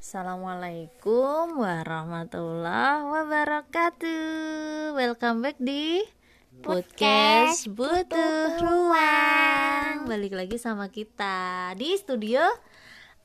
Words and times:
Assalamualaikum 0.00 1.60
warahmatullahi 1.60 3.04
wabarakatuh. 3.04 4.96
Welcome 4.96 5.44
back 5.44 5.60
di 5.60 6.00
Podcast 6.64 7.68
Butuh 7.68 8.64
Ruang. 8.64 10.08
Balik 10.08 10.32
lagi 10.32 10.56
sama 10.56 10.88
kita 10.88 11.76
di 11.76 12.00
studio 12.00 12.40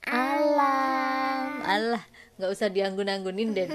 Alam. 0.03 1.63
Allah, 1.63 2.03
nggak 2.35 2.51
usah 2.51 2.67
dianggun-anggunin 2.67 3.55
deh 3.55 3.71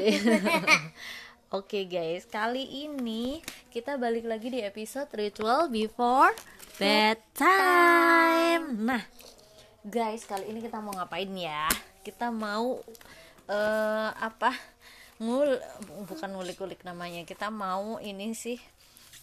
Oke 1.57 1.89
guys, 1.89 2.29
kali 2.29 2.85
ini 2.85 3.41
kita 3.73 3.97
balik 3.97 4.29
lagi 4.29 4.53
di 4.53 4.61
episode 4.61 5.09
Ritual 5.17 5.73
Before 5.73 6.37
Bedtime. 6.77 8.77
Nah, 8.77 9.09
guys 9.89 10.29
kali 10.29 10.53
ini 10.53 10.61
kita 10.61 10.85
mau 10.85 10.93
ngapain 10.93 11.33
ya 11.33 11.65
kita 12.07 12.33
mau 12.33 12.81
uh, 13.51 14.11
apa 14.17 14.55
ngul 15.21 15.61
bukan 16.09 16.33
ngulik-ngulik 16.33 16.81
namanya 16.81 17.29
kita 17.29 17.53
mau 17.53 18.01
ini 18.01 18.33
sih 18.33 18.57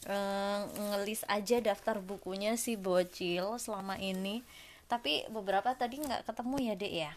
uh, 0.06 0.62
ngelis 0.70 1.26
aja 1.26 1.58
daftar 1.58 1.98
bukunya 1.98 2.54
si 2.56 2.78
bocil 2.78 3.58
selama 3.58 3.98
ini. 3.98 4.46
Tapi 4.88 5.28
beberapa 5.28 5.76
tadi 5.76 6.00
nggak 6.00 6.24
ketemu 6.30 6.56
ya 6.64 6.74
dek 6.78 6.94
ya? 6.94 7.14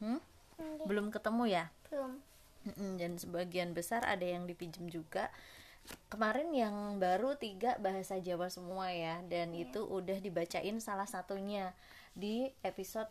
Hmm? 0.00 0.20
belum 0.86 1.10
ketemu 1.10 1.50
ya? 1.50 1.64
Belum. 1.90 2.12
Dan 2.96 3.18
sebagian 3.18 3.74
besar 3.74 4.06
ada 4.06 4.22
yang 4.22 4.46
dipinjem 4.46 4.88
juga. 4.88 5.28
Kemarin 6.08 6.48
yang 6.56 6.96
baru 6.96 7.36
tiga 7.36 7.76
bahasa 7.76 8.16
Jawa 8.16 8.48
semua 8.48 8.88
ya 8.88 9.20
dan 9.28 9.52
yeah. 9.52 9.68
itu 9.68 9.84
udah 9.84 10.16
dibacain 10.16 10.80
salah 10.80 11.04
satunya 11.04 11.76
di 12.16 12.48
episode 12.64 13.10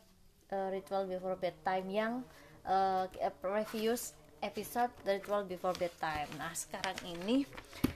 uh, 0.51 0.67
Ritual 0.73 1.07
Before 1.07 1.39
Bedtime 1.39 1.87
yang 1.87 2.13
uh, 2.67 3.07
previous 3.39 4.17
episode 4.43 4.91
Ritual 5.07 5.47
Before 5.47 5.75
Bedtime. 5.77 6.27
Nah, 6.35 6.51
sekarang 6.51 6.99
ini 7.07 7.47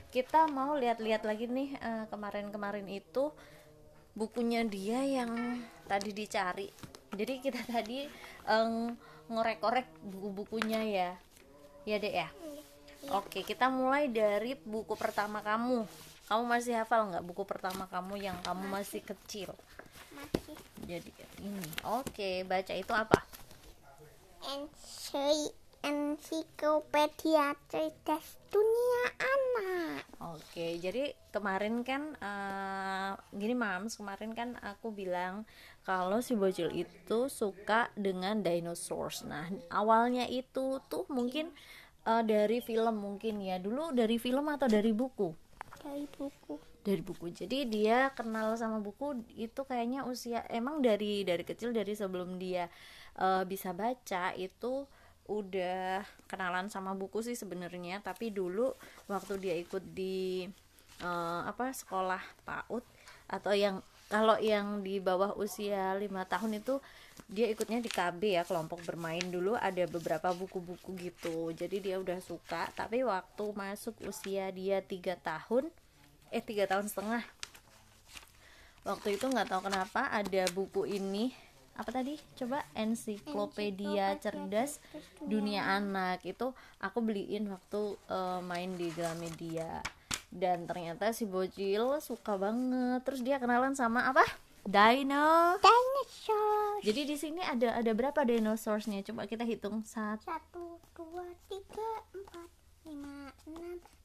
kita 0.08 0.48
mau 0.48 0.72
lihat-lihat 0.72 1.28
lagi 1.28 1.44
nih 1.44 1.76
kemarin 2.08 2.48
kemarin-kemarin 2.48 2.88
itu 2.88 3.28
bukunya 4.16 4.64
dia 4.64 5.04
yang 5.04 5.60
tadi 5.84 6.10
dicari. 6.16 6.68
Jadi 7.12 7.34
kita 7.44 7.60
tadi 7.74 8.08
um, 8.48 8.96
ngorek-korek 9.28 9.86
buku-bukunya 10.02 10.80
ya. 10.88 11.10
Ya, 11.84 11.96
Dek 12.00 12.14
ya. 12.14 12.28
Oke, 13.14 13.46
kita 13.46 13.70
mulai 13.70 14.10
dari 14.10 14.58
buku 14.58 14.98
pertama 14.98 15.40
kamu. 15.40 15.86
Kamu 16.28 16.42
masih 16.44 16.76
hafal 16.76 17.08
nggak 17.08 17.24
buku 17.24 17.46
pertama 17.48 17.88
kamu 17.88 18.20
yang 18.20 18.36
kamu 18.44 18.68
masih 18.68 19.00
kecil? 19.00 19.56
Jadi 20.88 21.12
ini 21.44 21.68
oke 21.84 22.48
baca 22.48 22.72
itu 22.72 22.92
apa? 22.96 23.20
Ensiklopedia 25.84 27.52
cerdas 27.68 28.40
dunia 28.48 29.04
anak. 29.20 30.02
Oke 30.32 30.80
jadi 30.80 31.12
kemarin 31.28 31.84
kan 31.84 32.16
uh, 32.24 33.20
gini 33.36 33.52
mams 33.52 34.00
kemarin 34.00 34.32
kan 34.32 34.56
aku 34.64 34.88
bilang 34.88 35.44
kalau 35.84 36.24
si 36.24 36.32
bocil 36.32 36.72
itu 36.72 37.28
suka 37.28 37.92
dengan 37.92 38.40
dinosaurs. 38.40 39.28
Nah 39.28 39.44
awalnya 39.68 40.24
itu 40.24 40.80
tuh 40.88 41.04
mungkin 41.12 41.52
uh, 42.08 42.24
dari 42.24 42.64
film 42.64 42.96
mungkin 42.96 43.44
ya. 43.44 43.60
Dulu 43.60 43.92
dari 43.92 44.16
film 44.16 44.48
atau 44.48 44.72
dari 44.72 44.96
buku? 44.96 45.36
Dari 45.84 46.08
buku 46.08 46.67
dari 46.88 47.04
buku. 47.04 47.28
Jadi 47.28 47.68
dia 47.68 48.08
kenal 48.16 48.56
sama 48.56 48.80
buku 48.80 49.20
itu 49.36 49.60
kayaknya 49.68 50.08
usia 50.08 50.40
emang 50.48 50.80
dari 50.80 51.20
dari 51.28 51.44
kecil 51.44 51.76
dari 51.76 51.92
sebelum 51.92 52.40
dia 52.40 52.72
uh, 53.20 53.44
bisa 53.44 53.76
baca 53.76 54.32
itu 54.32 54.88
udah 55.28 56.00
kenalan 56.24 56.72
sama 56.72 56.96
buku 56.96 57.20
sih 57.20 57.36
sebenarnya. 57.36 58.00
Tapi 58.00 58.32
dulu 58.32 58.72
waktu 59.04 59.36
dia 59.36 59.54
ikut 59.60 59.84
di 59.92 60.48
uh, 61.04 61.44
apa 61.44 61.68
sekolah 61.76 62.24
PAUD 62.48 62.84
atau 63.28 63.52
yang 63.52 63.84
kalau 64.08 64.40
yang 64.40 64.80
di 64.80 65.04
bawah 65.04 65.36
usia 65.36 65.92
lima 66.00 66.24
tahun 66.24 66.64
itu 66.64 66.80
dia 67.28 67.44
ikutnya 67.52 67.84
di 67.84 67.92
KB 67.92 68.40
ya 68.40 68.42
kelompok 68.48 68.80
bermain. 68.88 69.20
Dulu 69.20 69.52
ada 69.52 69.84
beberapa 69.84 70.32
buku-buku 70.32 70.96
gitu. 70.96 71.52
Jadi 71.52 71.84
dia 71.84 72.00
udah 72.00 72.16
suka. 72.24 72.72
Tapi 72.72 73.04
waktu 73.04 73.44
masuk 73.52 74.00
usia 74.08 74.48
dia 74.48 74.80
tiga 74.80 75.20
tahun 75.20 75.68
eh 76.32 76.42
tiga 76.44 76.68
tahun 76.68 76.88
setengah. 76.88 77.24
Waktu 78.86 79.20
itu 79.20 79.28
nggak 79.28 79.48
tahu 79.52 79.68
kenapa 79.68 80.08
ada 80.08 80.42
buku 80.52 80.88
ini. 80.88 81.34
Apa 81.78 81.94
tadi? 81.94 82.18
Coba 82.34 82.66
ensiklopedia 82.74 84.18
cerdas 84.18 84.82
dunia 85.22 85.62
anak. 85.62 86.24
Itu 86.26 86.56
aku 86.82 86.98
beliin 87.04 87.46
waktu 87.52 87.94
uh, 88.10 88.40
main 88.42 88.74
di 88.74 88.90
Gramedia. 88.90 89.84
Dan 90.28 90.68
ternyata 90.68 91.14
si 91.14 91.28
bocil 91.28 92.02
suka 92.02 92.34
banget. 92.34 93.04
Terus 93.06 93.20
dia 93.22 93.38
kenalan 93.38 93.78
sama 93.78 94.10
apa? 94.10 94.26
Dino. 94.66 95.56
Dinosaur 95.62 96.58
jadi 96.78 97.02
di 97.10 97.16
sini 97.18 97.42
ada 97.42 97.74
ada 97.74 97.90
berapa 97.90 98.22
dinosaurusnya? 98.22 99.02
Coba 99.02 99.26
kita 99.26 99.42
hitung. 99.42 99.82
Satu 99.82 100.22
satu 100.30 100.78
dua 100.94 101.26
tiga 101.50 101.90
empat 102.14 102.50
lima 102.86 103.34
enam 103.50 103.97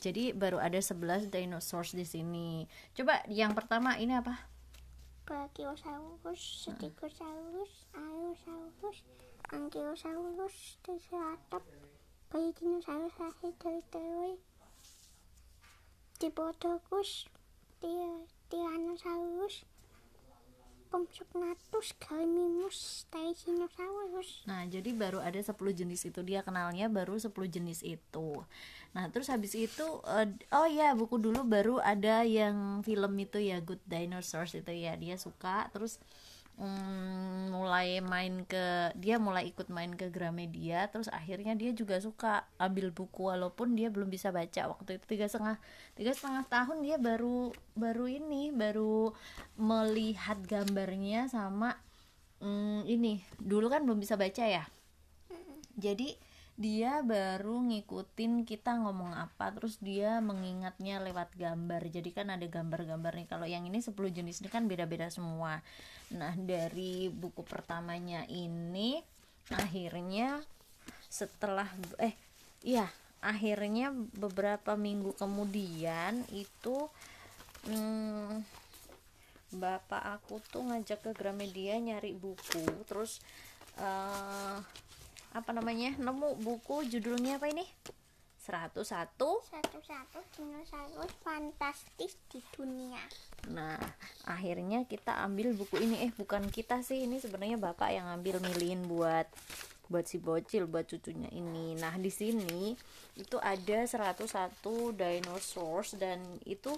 jadi 0.00 0.32
baru 0.32 0.56
ada 0.56 0.80
11 0.80 1.28
dinosaurus 1.28 1.92
di 1.92 2.08
sini. 2.08 2.64
Coba 2.96 3.20
yang 3.28 3.52
pertama 3.52 4.00
ini 4.00 4.16
apa? 4.16 4.48
Brachiosaurus, 5.28 6.66
Stegosaurus, 6.66 7.86
Allosaurus, 7.94 8.98
Ankylosaurus, 9.52 10.80
Triceratops, 10.82 11.70
dari 12.32 13.82
telur, 13.94 14.34
Diplodocus, 16.18 17.30
Tyrannosaurus, 18.50 19.62
Compsognathus, 20.90 21.94
Gallimimus, 22.02 23.06
Tyrannosaurus. 23.14 24.42
Nah, 24.44 24.66
jadi 24.66 24.90
baru 24.90 25.22
ada 25.22 25.38
10 25.38 25.54
jenis 25.70 26.02
itu 26.10 26.20
dia 26.26 26.42
kenalnya 26.42 26.90
baru 26.90 27.14
10 27.14 27.30
jenis 27.46 27.86
itu. 27.86 28.42
Nah, 28.90 29.06
terus 29.14 29.30
habis 29.30 29.54
itu 29.54 29.86
uh, 30.02 30.26
oh 30.50 30.66
ya, 30.66 30.98
buku 30.98 31.22
dulu 31.22 31.46
baru 31.46 31.78
ada 31.78 32.26
yang 32.26 32.82
film 32.82 33.14
itu 33.22 33.38
ya 33.38 33.62
Good 33.62 33.86
Dinosaurs 33.86 34.58
itu 34.58 34.74
ya. 34.74 34.98
Dia 34.98 35.14
suka 35.14 35.70
terus 35.70 36.02
hmm, 36.60 37.56
mulai 37.56 38.04
main 38.04 38.44
ke 38.44 38.92
dia 39.00 39.16
mulai 39.16 39.48
ikut 39.48 39.72
main 39.72 39.90
ke 39.96 40.12
Gramedia 40.12 40.86
terus 40.92 41.08
akhirnya 41.08 41.56
dia 41.56 41.72
juga 41.72 41.96
suka 41.98 42.44
ambil 42.60 42.92
buku 42.92 43.32
walaupun 43.32 43.72
dia 43.72 43.88
belum 43.88 44.12
bisa 44.12 44.28
baca. 44.28 44.76
Waktu 44.76 45.00
itu 45.00 45.04
tiga 45.08 45.26
setengah 45.26 45.56
tiga 45.96 46.12
setengah 46.12 46.44
tahun 46.46 46.84
dia 46.84 46.96
baru 47.00 47.50
baru 47.74 48.06
ini 48.06 48.52
baru 48.52 49.16
melihat 49.56 50.38
gambarnya 50.44 51.26
sama 51.32 51.80
hmm, 52.44 52.84
ini. 52.84 53.24
Dulu 53.40 53.72
kan 53.72 53.82
belum 53.88 53.98
bisa 53.98 54.20
baca 54.20 54.44
ya? 54.44 54.68
Jadi 55.80 56.29
dia 56.60 57.00
baru 57.00 57.64
ngikutin 57.72 58.44
kita 58.44 58.76
ngomong 58.84 59.16
apa 59.16 59.48
terus 59.56 59.80
dia 59.80 60.20
mengingatnya 60.20 61.00
lewat 61.00 61.32
gambar. 61.32 61.88
Jadi 61.88 62.12
kan 62.12 62.28
ada 62.28 62.44
gambar-gambar 62.44 63.16
nih 63.16 63.28
kalau 63.32 63.48
yang 63.48 63.64
ini 63.64 63.80
10 63.80 63.96
jenis 63.96 64.44
ini 64.44 64.52
kan 64.52 64.68
beda-beda 64.68 65.08
semua. 65.08 65.64
Nah 66.12 66.36
dari 66.36 67.08
buku 67.08 67.40
pertamanya 67.48 68.28
ini 68.28 69.00
akhirnya 69.56 70.36
setelah 71.08 71.64
eh 71.96 72.12
iya 72.60 72.84
akhirnya 73.24 73.96
beberapa 74.20 74.76
minggu 74.76 75.16
kemudian 75.16 76.28
itu 76.28 76.92
hmm, 77.72 78.44
bapak 79.56 80.20
aku 80.20 80.44
tuh 80.52 80.68
ngajak 80.68 81.08
ke 81.08 81.10
Gramedia 81.16 81.80
nyari 81.80 82.12
buku 82.12 82.84
terus 82.84 83.24
uh, 83.80 84.60
apa 85.30 85.50
namanya 85.54 85.94
nemu 85.98 86.42
buku 86.42 86.86
judulnya 86.90 87.38
apa 87.38 87.50
ini? 87.50 87.66
101 88.40 88.82
101 88.82 89.14
dinosaurus 90.34 91.12
fantastis 91.22 92.18
di 92.32 92.40
dunia. 92.56 92.98
Nah 93.52 93.78
akhirnya 94.26 94.88
kita 94.88 95.22
ambil 95.22 95.54
buku 95.54 95.78
ini. 95.86 96.08
Eh 96.08 96.12
bukan 96.16 96.48
kita 96.50 96.82
sih 96.82 97.06
ini 97.06 97.22
sebenarnya 97.22 97.60
bapak 97.60 97.94
yang 97.94 98.10
ambil 98.10 98.42
milihin 98.42 98.88
buat 98.90 99.28
buat 99.90 100.06
si 100.06 100.18
bocil 100.18 100.66
buat 100.66 100.88
cucunya 100.88 101.30
ini. 101.30 101.78
Nah 101.78 101.94
di 102.00 102.10
sini 102.10 102.74
itu 103.14 103.36
ada 103.38 103.86
101 103.86 104.24
dinosaurs 104.96 105.94
dan 106.00 106.22
itu 106.42 106.74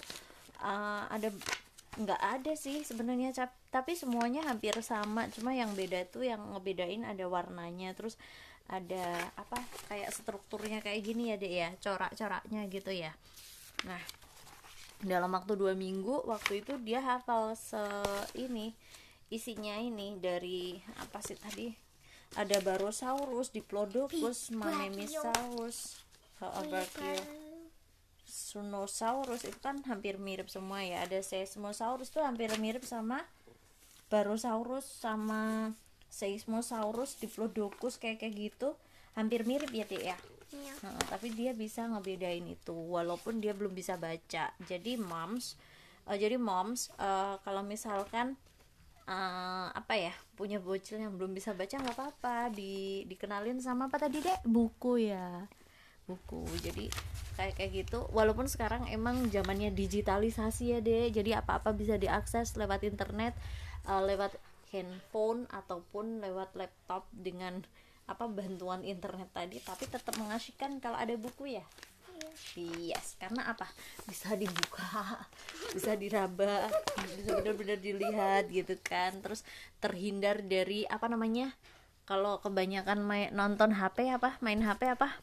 uh, 0.60 1.08
ada 1.08 1.28
nggak 1.92 2.22
ada 2.40 2.52
sih 2.56 2.80
sebenarnya 2.88 3.36
tapi 3.68 3.92
semuanya 3.92 4.48
hampir 4.48 4.72
sama 4.80 5.28
cuma 5.28 5.52
yang 5.52 5.76
beda 5.76 6.08
tuh 6.08 6.24
yang 6.24 6.40
ngebedain 6.56 7.04
ada 7.04 7.28
warnanya 7.28 7.92
terus 7.92 8.16
ada 8.72 9.28
apa 9.36 9.60
kayak 9.92 10.08
strukturnya 10.08 10.80
kayak 10.80 11.04
gini 11.04 11.28
ya 11.28 11.36
dek 11.36 11.52
ya 11.52 11.68
corak-coraknya 11.84 12.64
gitu 12.72 12.92
ya. 12.94 13.12
Nah 13.84 14.00
dalam 15.02 15.34
waktu 15.34 15.58
dua 15.58 15.74
minggu 15.74 16.24
waktu 16.24 16.64
itu 16.64 16.78
dia 16.80 17.02
hafal 17.02 17.58
se 17.58 17.82
ini 18.38 18.72
isinya 19.28 19.76
ini 19.76 20.16
dari 20.16 20.80
apa 20.96 21.20
sih 21.20 21.36
tadi? 21.36 21.68
Ada 22.32 22.64
Barosaurus, 22.64 23.52
Diplodocus, 23.52 24.48
Mammisaurus, 24.56 26.00
Brachio, 26.40 27.20
Sunosaurus 28.32 29.44
itu 29.44 29.61
kan 29.61 29.84
hampir 29.84 30.17
mirip 30.17 30.49
semua 30.49 30.81
ya. 30.81 31.05
Ada 31.05 31.20
Seismosaurus 31.20 32.08
tuh 32.08 32.25
hampir 32.25 32.49
mirip 32.56 32.81
sama 32.88 33.20
Barosaurus 34.08 34.88
sama 34.88 35.76
Seismosaurus, 36.08 37.20
Diplodocus 37.20 38.00
kayak 38.00 38.25
kayak 38.25 38.34
gitu 38.40 38.73
hampir 39.12 39.44
mirip 39.44 39.69
ya 39.69 39.84
Dek 39.84 40.00
ya. 40.00 40.17
Iya. 40.52 40.73
Nah, 40.81 40.96
tapi 41.12 41.29
dia 41.37 41.52
bisa 41.52 41.84
ngebedain 41.84 42.44
itu 42.49 42.73
walaupun 42.73 43.44
dia 43.44 43.52
belum 43.52 43.76
bisa 43.76 44.00
baca. 44.00 44.49
Jadi 44.64 44.96
moms 44.96 45.61
eh, 46.08 46.17
jadi 46.17 46.40
moms 46.40 46.88
eh, 46.96 47.37
kalau 47.44 47.61
misalkan 47.61 48.40
eh, 49.05 49.69
apa 49.76 49.93
ya 49.93 50.17
punya 50.40 50.56
bocil 50.56 51.05
yang 51.05 51.20
belum 51.20 51.37
bisa 51.37 51.52
baca 51.52 51.76
nggak 51.76 51.96
apa-apa 52.00 52.49
di 52.49 53.05
dikenalin 53.05 53.61
sama 53.61 53.93
apa 53.93 54.00
tadi 54.00 54.25
dek 54.25 54.40
buku 54.49 55.12
ya 55.12 55.44
buku 56.06 56.43
jadi 56.60 56.90
kayak 57.38 57.54
kayak 57.56 57.70
gitu 57.84 58.04
walaupun 58.10 58.50
sekarang 58.50 58.90
emang 58.90 59.31
zamannya 59.31 59.70
digitalisasi 59.70 60.76
ya 60.76 60.78
dek 60.82 61.14
jadi 61.14 61.40
apa-apa 61.40 61.70
bisa 61.72 61.96
diakses 61.96 62.58
lewat 62.58 62.82
internet 62.84 63.32
eh, 63.87 64.02
lewat 64.02 64.34
handphone 64.75 65.46
ataupun 65.52 66.20
lewat 66.25 66.56
laptop 66.58 67.06
dengan 67.14 67.62
apa 68.10 68.26
bantuan 68.26 68.82
internet 68.82 69.31
tadi 69.31 69.62
tapi 69.62 69.87
tetap 69.87 70.19
mengasihkan 70.19 70.82
kalau 70.82 70.99
ada 70.99 71.14
buku 71.14 71.56
ya 71.56 71.64
Yes, 72.55 73.16
karena 73.16 73.50
apa? 73.50 73.66
Bisa 74.05 74.37
dibuka, 74.37 74.84
bisa 75.76 75.96
diraba, 75.96 76.69
bisa 77.19 77.40
benar-benar 77.40 77.78
dilihat 77.81 78.48
gitu 78.52 78.76
kan. 78.81 79.16
Terus 79.25 79.43
terhindar 79.81 80.44
dari 80.44 80.84
apa 80.87 81.08
namanya? 81.08 81.52
Kalau 82.05 82.43
kebanyakan 82.43 83.02
main 83.02 83.28
nonton 83.32 83.72
HP 83.72 84.10
apa? 84.12 84.37
Main 84.44 84.60
HP 84.60 84.90
apa? 84.93 85.16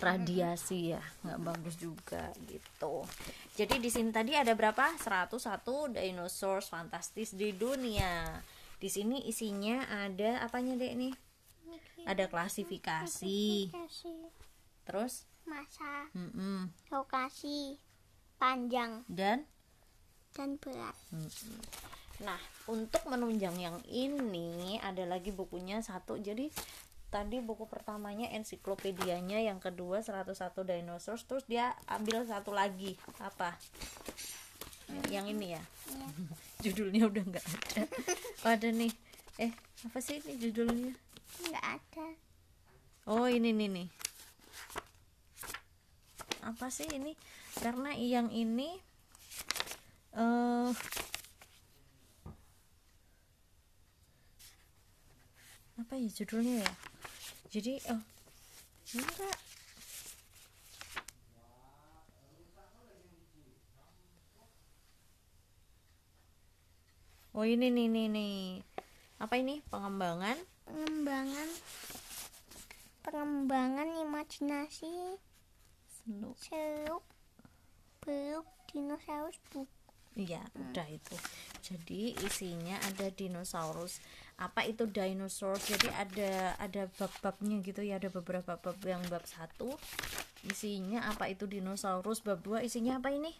Radiasi 0.00 0.92
ya, 0.92 1.02
nggak 1.24 1.40
bagus 1.40 1.76
juga 1.80 2.28
gitu. 2.44 3.06
Jadi 3.56 3.80
di 3.80 3.88
sini 3.88 4.12
tadi 4.12 4.36
ada 4.36 4.52
berapa? 4.52 4.94
101 5.00 5.40
dinosaurus 5.96 6.68
fantastis 6.68 7.32
di 7.32 7.56
dunia. 7.56 8.42
Di 8.76 8.92
sini 8.92 9.24
isinya 9.24 9.86
ada 9.88 10.44
apanya 10.44 10.76
dek 10.76 10.94
nih? 10.98 11.14
Ada 12.04 12.28
klasifikasi. 12.28 13.72
Terus, 14.84 15.24
masa, 15.48 16.12
lokasi, 16.92 17.80
panjang 18.36 19.08
dan 19.08 19.48
dan 20.36 20.60
berat. 20.60 20.92
Nah, 22.22 22.38
untuk 22.70 23.02
menunjang 23.06 23.56
yang 23.58 23.78
ini 23.88 24.78
ada 24.82 25.06
lagi 25.06 25.30
bukunya 25.30 25.80
satu. 25.80 26.18
Jadi 26.18 26.50
tadi 27.14 27.38
buku 27.38 27.70
pertamanya 27.70 28.26
ensiklopedianya, 28.34 29.38
yang 29.38 29.62
kedua 29.62 30.02
101 30.02 30.34
dinosaurus, 30.66 31.22
terus 31.22 31.46
dia 31.46 31.70
ambil 31.86 32.26
satu 32.26 32.50
lagi. 32.50 32.98
Apa? 33.22 33.54
Yang 35.14 35.26
ini 35.30 35.46
ya. 35.54 35.62
Iya. 35.94 36.08
Judulnya 36.66 37.06
udah 37.06 37.22
nggak 37.22 37.46
ada. 37.46 37.82
Oh, 38.42 38.50
ada 38.50 38.68
nih. 38.74 38.90
Eh, 39.38 39.54
apa 39.86 39.98
sih 40.02 40.18
ini 40.26 40.38
judulnya? 40.42 40.90
Enggak 41.46 41.66
ada. 41.78 42.08
Oh, 43.06 43.30
ini 43.30 43.54
nih 43.54 43.68
nih. 43.70 43.88
Apa 46.42 46.70
sih 46.70 46.88
ini? 46.90 47.14
Karena 47.58 47.94
yang 47.94 48.30
ini 48.34 48.78
eh 50.14 50.70
apa 55.74 55.92
ya 55.98 56.08
judulnya 56.08 56.62
ya? 56.62 56.72
Jadi 57.54 57.78
oh 57.86 58.02
ini 58.90 58.98
enggak. 58.98 59.38
Oh 67.30 67.46
ini 67.46 67.70
nih 67.70 67.86
nih 67.86 68.06
nih. 68.10 68.38
Apa 69.22 69.38
ini? 69.38 69.62
Pengembangan? 69.70 70.34
Pengembangan. 70.66 71.48
Pengembangan 73.06 73.86
imajinasi. 74.02 75.14
Snoop 75.94 76.34
seluk 76.42 77.06
beluk 78.02 78.50
dinosaurus 78.66 79.38
buku 79.54 79.70
Iya, 80.14 80.46
udah 80.54 80.86
itu. 80.86 81.16
Jadi 81.58 82.14
isinya 82.22 82.78
ada 82.86 83.10
dinosaurus. 83.10 83.98
Apa 84.34 84.66
itu 84.66 84.84
dinosaurus? 84.86 85.62
Jadi 85.70 85.88
ada 85.94 86.58
ada 86.58 86.82
bab-babnya 86.98 87.62
gitu 87.62 87.86
ya, 87.86 88.02
ada 88.02 88.10
beberapa 88.10 88.58
bab 88.58 88.78
yang 88.82 89.02
bab 89.06 89.22
satu 89.24 89.78
isinya 90.44 91.08
apa 91.08 91.30
itu 91.32 91.48
dinosaurus, 91.48 92.20
bab 92.20 92.42
dua 92.44 92.60
isinya 92.60 92.98
apa 92.98 93.08
ini? 93.14 93.32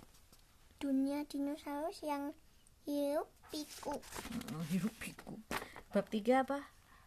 dunia 0.75 1.25
dinosaurus 1.25 2.05
yang 2.05 2.37
hidup 2.85 3.25
piku 3.49 3.97
Mm, 4.53 4.65
Hidup 4.69 4.95
piku. 5.01 5.33
Bab 5.91 6.07
tiga 6.13 6.45
apa? 6.45 6.61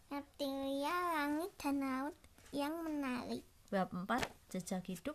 reptilia 0.08 0.90
langit 1.14 1.52
dan 1.60 1.78
laut 1.78 2.16
yang 2.50 2.72
menarik 2.80 3.44
Bab 3.68 3.92
empat 3.92 4.24
jejak 4.48 4.82
hidup. 4.88 5.14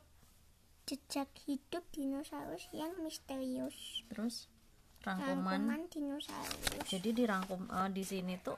jejak 0.86 1.28
hidup 1.44 1.82
dinosaurus 1.92 2.70
yang 2.72 2.94
misterius 3.02 4.06
Terus 4.08 4.48
rangkuman. 5.04 5.60
rangkuman 5.60 5.82
dinosaurus. 5.92 6.88
Jadi 6.88 7.10
dirangkum 7.12 7.68
eh, 7.68 7.90
di 7.92 8.04
sini 8.08 8.40
tuh 8.40 8.58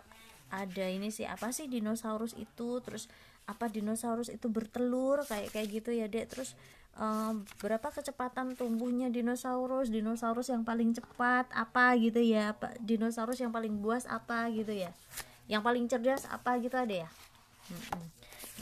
ada 0.54 0.86
ini 0.86 1.10
sih 1.10 1.26
apa 1.26 1.50
sih 1.50 1.66
dinosaurus 1.66 2.38
itu? 2.38 2.80
Terus 2.86 3.10
apa 3.46 3.70
dinosaurus 3.70 4.34
itu 4.34 4.50
bertelur 4.50 5.26
kayak 5.26 5.54
kayak 5.54 5.68
gitu 5.74 5.90
ya 5.92 6.06
dek. 6.06 6.30
Terus 6.30 6.54
eh, 7.02 7.34
berapa 7.60 7.90
kecepatan 7.90 8.54
tumbuhnya 8.54 9.10
dinosaurus? 9.10 9.90
Dinosaurus 9.90 10.54
yang 10.54 10.62
paling 10.62 10.94
cepat 10.94 11.50
apa 11.52 11.98
gitu 11.98 12.22
ya? 12.22 12.54
Apa 12.54 12.78
dinosaurus 12.78 13.42
yang 13.42 13.50
paling 13.50 13.82
buas 13.82 14.06
apa 14.06 14.46
gitu 14.54 14.72
ya? 14.72 14.94
Yang 15.50 15.62
paling 15.66 15.86
cerdas 15.90 16.24
apa 16.30 16.62
gitu 16.62 16.78
ada 16.78 17.06
ya? 17.06 17.10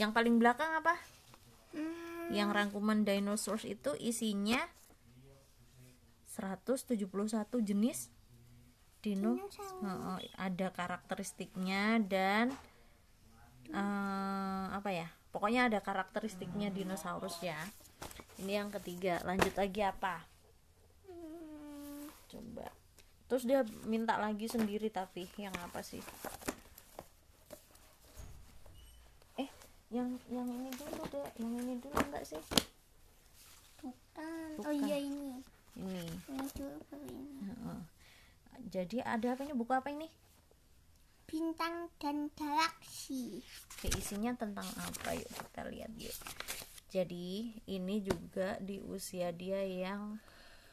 Yang 0.00 0.10
paling 0.16 0.40
belakang 0.40 0.72
apa? 0.80 0.96
Hmm, 1.74 2.30
yang 2.32 2.54
rangkuman 2.54 3.04
dinosaurus 3.04 3.68
itu 3.68 3.92
isinya 4.00 4.62
171 6.34 6.98
jenis 7.62 8.10
dino. 9.04 9.38
Ada 10.34 10.74
karakteristiknya 10.74 12.02
dan 12.02 12.50
eh, 13.70 14.66
apa 14.74 14.90
ya 14.90 15.06
pokoknya 15.30 15.70
ada 15.70 15.78
karakteristiknya 15.78 16.74
dinosaurus 16.74 17.38
ya. 17.44 17.58
Ini 18.42 18.64
yang 18.64 18.70
ketiga 18.74 19.22
lanjut 19.22 19.54
lagi 19.54 19.80
apa? 19.86 20.26
Coba. 22.26 22.66
Terus 23.30 23.44
dia 23.46 23.62
minta 23.86 24.18
lagi 24.18 24.50
sendiri 24.50 24.90
tapi 24.90 25.30
yang 25.38 25.54
apa 25.62 25.86
sih? 25.86 26.02
Eh 29.38 29.48
yang 29.94 30.18
yang 30.26 30.48
ini 30.50 30.70
dulu 30.74 31.02
deh 31.14 31.28
yang 31.38 31.52
ini 31.62 31.78
dulu 31.78 31.94
enggak 32.10 32.26
sih? 32.26 32.42
Bukan. 33.78 34.50
oh 34.64 34.72
Bukan. 34.72 34.74
iya 34.88 34.98
ini 34.98 35.54
ini. 35.78 36.06
Jadi 38.70 38.98
ada 39.02 39.34
apa 39.34 39.46
ini 39.46 39.54
buku 39.54 39.70
apa 39.70 39.90
ini? 39.90 40.10
Bintang 41.24 41.90
dan 41.98 42.30
galaksi. 42.34 43.42
Oke, 43.74 43.90
isinya 43.98 44.34
tentang 44.34 44.66
apa? 44.78 45.14
Yuk 45.14 45.30
kita 45.30 45.62
lihat 45.70 45.92
yuk. 45.98 46.16
Jadi 46.94 47.58
ini 47.66 48.02
juga 48.06 48.54
di 48.62 48.78
usia 48.78 49.34
dia 49.34 49.62
yang 49.66 50.22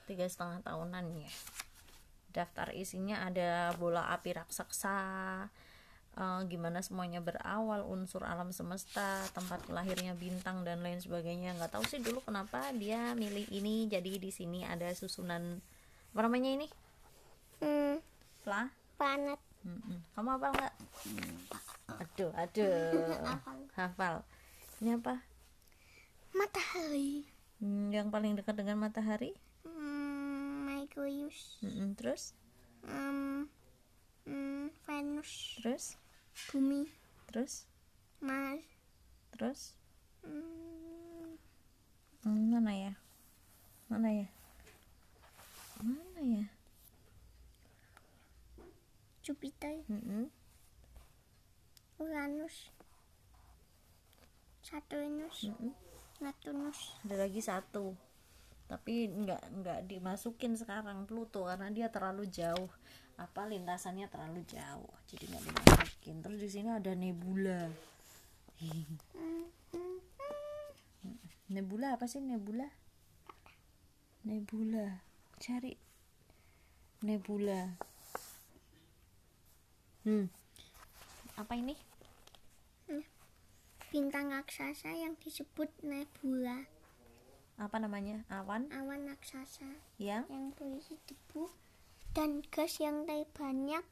tiga 0.06 0.30
setengah 0.30 0.62
tahunan 0.62 1.06
ya. 1.18 1.32
Daftar 2.32 2.72
isinya 2.78 3.26
ada 3.26 3.74
bola 3.76 4.08
api 4.14 4.38
raksasa, 4.38 5.50
eh, 6.18 6.42
gimana 6.52 6.80
semuanya 6.84 7.20
berawal, 7.24 7.86
unsur 7.88 8.24
alam 8.26 8.52
semesta, 8.52 9.22
tempat 9.32 9.68
lahirnya 9.72 10.14
bintang 10.16 10.64
dan 10.68 10.82
lain 10.84 11.00
sebagainya. 11.00 11.56
Nggak 11.58 11.78
tahu 11.80 11.84
sih 11.88 12.00
dulu 12.02 12.20
kenapa 12.24 12.72
dia 12.76 13.14
milih 13.16 13.48
ini. 13.52 13.88
Jadi 13.88 14.18
di 14.20 14.32
sini 14.32 14.64
ada 14.66 14.92
susunan 14.96 15.60
apa 16.12 16.22
namanya 16.28 16.52
ini? 16.52 16.68
hmm, 17.62 18.02
Pla? 18.44 18.68
planet 18.98 19.40
Mm-mm. 19.62 19.98
Kamu 20.18 20.30
hafal 20.36 20.52
nggak? 20.58 20.74
Aduh, 22.02 22.32
aduh. 22.34 23.38
Hafal. 23.78 24.26
Ini 24.82 24.98
apa? 24.98 25.22
matahari 26.34 27.28
Hmm, 27.62 27.94
yang 27.94 28.10
paling 28.10 28.34
dekat 28.34 28.58
dengan 28.58 28.82
matahari? 28.82 29.38
hmm, 29.62 30.66
Merkurius 30.66 31.62
Mm-mm, 31.62 31.94
Terus? 31.94 32.34
hmm, 32.82 33.46
hmm, 34.26 34.70
Venus 34.86 35.32
Terus? 35.62 35.86
bumi 36.52 36.90
Terus? 37.30 37.66
Mars 38.22 38.66
Terus? 39.34 39.62
hmm, 40.24 41.38
Hmm, 42.22 42.54
mana 42.54 42.72
ya? 42.78 42.94
Mana 43.90 44.10
ya? 44.14 44.28
Mana 45.82 46.22
ya? 46.22 46.46
Jupiter, 49.26 49.82
Mm-mm. 49.90 50.30
Uranus, 52.02 52.70
Saturnus, 54.62 55.50
Mm-mm. 55.50 55.74
Neptunus. 56.22 56.80
ada 57.06 57.16
lagi 57.26 57.42
satu 57.42 57.98
tapi 58.72 59.12
nggak 59.12 59.42
nggak 59.60 59.80
dimasukin 59.92 60.56
sekarang 60.56 61.04
Pluto 61.04 61.44
karena 61.44 61.68
dia 61.76 61.88
terlalu 61.92 62.24
jauh 62.32 62.72
apa 63.22 63.46
lintasannya 63.46 64.10
terlalu 64.10 64.42
jauh 64.50 64.90
jadi 65.06 65.30
nggak 65.30 65.44
dimasukin. 65.46 66.18
Terus 66.26 66.40
di 66.42 66.50
sini 66.50 66.70
ada 66.74 66.98
nebula. 66.98 67.70
Nebula 71.54 71.94
apa 71.94 72.10
sih 72.10 72.18
nebula? 72.18 72.66
Nebula. 74.26 75.06
Cari. 75.38 75.78
Nebula. 77.06 77.78
Hmm. 80.02 80.26
Apa 81.38 81.54
ini? 81.62 81.78
Bintang 83.92 84.32
raksasa 84.32 84.96
yang 84.96 85.20
disebut 85.20 85.68
nebula, 85.84 86.64
apa 87.60 87.76
namanya? 87.76 88.24
Awan? 88.32 88.72
Awan 88.72 89.04
raksasa 89.04 89.68
yang? 90.00 90.24
yang 90.32 90.56
berisi 90.56 90.96
debu 91.04 91.52
dan 92.12 92.44
gas 92.52 92.80
yang 92.84 93.08
lebih 93.08 93.28
banyak, 93.32 93.84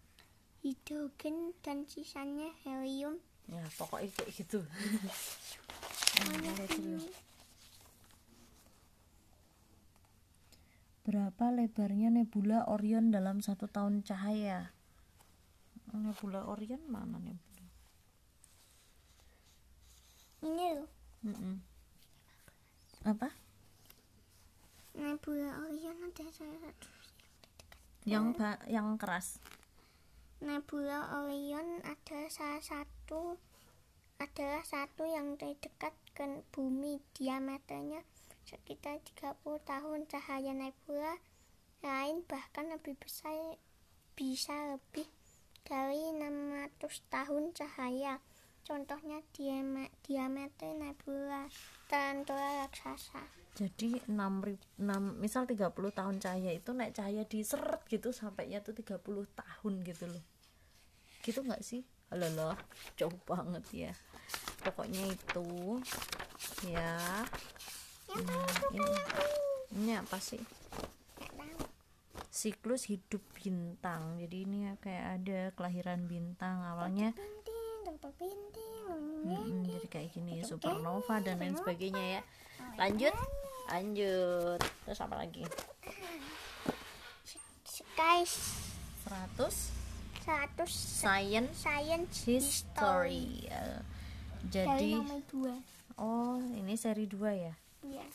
hidrogen 0.59 1.55
dan 1.63 1.88
sisanya 1.88 2.51
helium. 2.67 3.15
ya 3.47 3.63
pokoknya 3.79 4.11
kayak 4.13 4.31
gitu. 4.35 4.59
Berapa 11.07 11.49
lebarnya 11.49 12.13
nebula 12.13 12.69
Orion 12.69 13.09
dalam 13.09 13.41
satu 13.41 13.65
tahun 13.65 14.05
cahaya? 14.05 14.69
Nebula 15.89 16.45
Orion 16.45 16.85
mana 16.85 17.17
nebula? 17.17 17.65
Ini 20.45 20.65
loh, 20.77 20.89
Mm-mm. 21.25 21.55
Apa? 23.07 23.31
nebula 24.93 25.55
Orion 25.65 25.97
ada 26.03 26.25
salah 26.29 26.59
satu. 26.61 26.98
Yang 28.07 28.25
ba- 28.39 28.63
yang 28.69 28.95
keras. 28.95 29.39
Nebula 30.39 31.19
Orion 31.19 31.83
ada 31.83 32.19
salah 32.31 32.63
satu 32.63 33.35
adalah 34.19 34.63
satu 34.63 35.03
yang 35.03 35.35
terdekat 35.35 35.91
ke 36.15 36.23
bumi. 36.55 37.03
Diameternya 37.15 38.03
sekitar 38.47 39.03
30 39.03 39.59
tahun. 39.67 40.07
Cahaya 40.07 40.55
nebula 40.55 41.19
lain 41.83 42.23
bahkan 42.27 42.71
lebih 42.71 42.95
besar 42.99 43.55
bisa 44.15 44.75
lebih 44.75 45.07
dari 45.67 46.11
600 46.15 47.03
tahun 47.11 47.51
cahaya. 47.55 48.19
Contohnya 48.63 49.23
diame- 49.35 49.91
diameter 50.03 50.71
nebula 50.75 51.47
tarantula 51.89 52.63
raksasa 52.63 53.38
Jadi 53.57 53.99
6, 54.07 54.13
misal 55.19 55.43
30 55.43 55.71
tahun 55.91 56.15
cahaya 56.21 56.51
itu 56.55 56.69
naik 56.71 56.95
cahaya 56.95 57.23
diseret 57.27 57.81
gitu 57.89 58.13
sampainya 58.15 58.63
tuh 58.63 58.71
30 58.77 59.01
tahun 59.35 59.73
gitu 59.83 60.05
loh. 60.07 60.23
Gitu 61.25 61.39
nggak 61.43 61.63
sih? 61.65 61.83
Alah 62.09 62.57
jauh 62.95 63.13
banget 63.27 63.63
ya. 63.71 63.91
Pokoknya 64.63 65.03
itu 65.09 65.81
ya. 66.65 66.97
Nah, 68.09 68.47
ini, 68.73 68.93
ini 69.75 69.91
apa 69.93 70.17
sih? 70.17 70.41
Siklus 72.31 72.87
hidup 72.87 73.21
bintang. 73.35 74.17
Jadi 74.23 74.37
ini 74.47 74.57
ya 74.71 74.73
kayak 74.79 75.05
ada 75.19 75.39
kelahiran 75.53 76.07
bintang 76.07 76.63
awalnya 76.63 77.11
Mm-mm, 79.19 79.67
jadi 79.67 79.87
kayak 79.91 80.09
gini 80.15 80.41
supernova 80.41 81.19
dan 81.21 81.37
lain 81.37 81.53
sebagainya 81.59 82.19
ya. 82.19 82.21
Lanjut, 82.79 83.13
lanjut. 83.69 84.59
Terus 84.85 84.99
apa 84.99 85.15
lagi? 85.21 85.45
sky 87.99 88.23
100 89.07 89.79
100 90.25 90.67
science 90.67 91.53
science 91.57 92.15
history. 92.27 93.49
Eh, 93.49 93.79
dari 94.49 94.93
Jadi 94.93 95.29
oh, 95.99 96.39
ini 96.39 96.73
seri 96.75 97.05
2 97.07 97.17
ya. 97.33 97.53
Iya. 97.83 98.05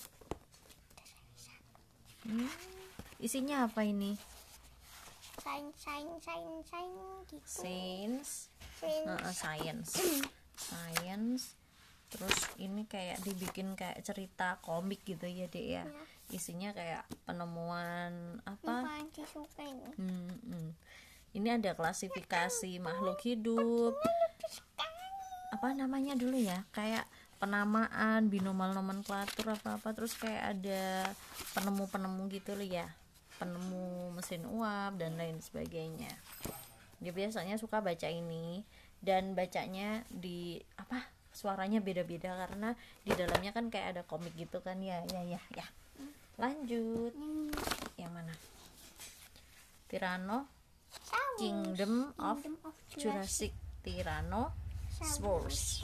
Hmm, 2.25 2.49
isinya 3.21 3.69
apa 3.69 3.85
ini? 3.85 4.17
Sains, 5.45 5.77
sains, 5.77 6.21
sains, 6.25 6.65
sains 6.65 7.25
gitu. 7.29 7.45
Sains. 7.45 8.29
eh, 8.81 9.05
eh, 9.05 9.35
science. 9.37 9.91
Science. 10.57 11.43
Terus 12.11 12.39
ini 12.61 12.87
kayak 12.87 13.23
dibikin 13.23 13.75
kayak 13.75 14.01
cerita 14.05 14.59
komik 14.63 15.03
gitu 15.07 15.27
ya, 15.27 15.47
Dek 15.51 15.67
ya. 15.67 15.85
Isinya 16.31 16.73
kayak 16.73 17.05
penemuan 17.29 18.41
apa? 18.49 18.85
Apa 18.87 18.91
yang 19.01 19.11
suka 19.29 19.63
ini? 19.63 19.91
Hmm, 19.99 20.33
hmm. 20.49 20.71
Ini 21.35 21.59
ada 21.59 21.75
klasifikasi 21.75 22.79
makhluk 22.79 23.19
hidup. 23.27 23.99
Apa 25.51 25.75
namanya 25.75 26.15
dulu 26.15 26.39
ya? 26.39 26.63
Kayak 26.71 27.11
penamaan, 27.43 28.31
binomal 28.31 28.73
nomenklatur 28.73 29.53
apa-apa 29.53 29.93
terus 29.93 30.15
kayak 30.17 30.57
ada 30.57 31.13
penemu-penemu 31.53 32.23
gitu 32.33 32.55
loh 32.55 32.65
ya. 32.65 32.87
Penemu 33.37 34.15
mesin 34.15 34.47
uap 34.47 34.95
dan 34.97 35.19
lain 35.19 35.43
sebagainya. 35.43 36.09
Dia 37.03 37.13
biasanya 37.13 37.59
suka 37.59 37.83
baca 37.83 38.09
ini 38.09 38.63
dan 39.05 39.37
bacanya 39.37 40.07
di 40.09 40.63
apa? 40.79 41.14
Suaranya 41.35 41.83
beda-beda 41.83 42.31
karena 42.39 42.79
di 43.03 43.11
dalamnya 43.11 43.51
kan 43.51 43.67
kayak 43.69 43.99
ada 43.99 44.03
komik 44.07 44.33
gitu 44.39 44.63
kan 44.63 44.79
ya, 44.79 45.03
ya, 45.11 45.21
ya, 45.27 45.43
ya. 45.53 45.67
Lanjut. 46.39 47.11
Yang 47.99 48.13
mana? 48.15 48.35
Tirano. 49.91 50.47
Kingdom 51.35 52.15
of 52.23 52.39
Kingdom 52.39 52.55
of 52.63 52.75
Jurassic 52.95 53.51
Tyrannosaurus. 53.83 55.83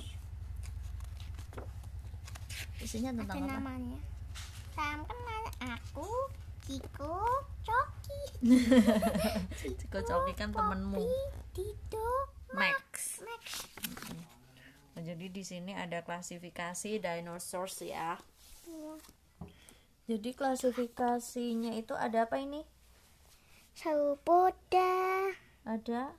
Isinya 2.81 3.11
Ada 3.11 3.19
tentang 3.27 3.39
apa? 3.45 3.53
namanya. 3.59 3.99
Salam 4.73 5.03
kenal 5.05 5.45
aku, 5.61 6.09
Ciko, 6.65 7.19
Coki, 7.67 8.23
Ciko 9.83 9.99
Coki 10.01 10.33
kan 10.39 10.55
temenmu. 10.55 11.03
Tito, 11.53 12.09
Max. 12.55 13.19
Max. 13.27 13.67
Nah, 14.95 15.03
jadi 15.03 15.27
di 15.41 15.49
sini 15.49 15.73
ada 15.73 16.05
klasifikasi 16.05 17.01
dinosaurs 17.01 17.81
ya. 17.81 18.21
Iya. 18.69 18.95
Jadi 20.05 20.37
klasifikasinya 20.37 21.73
itu 21.81 21.97
ada 21.97 22.29
apa 22.29 22.37
ini? 22.45 22.61
Saupoda, 23.73 25.33
Ada? 25.65 26.13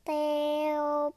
Teo, 0.00 1.12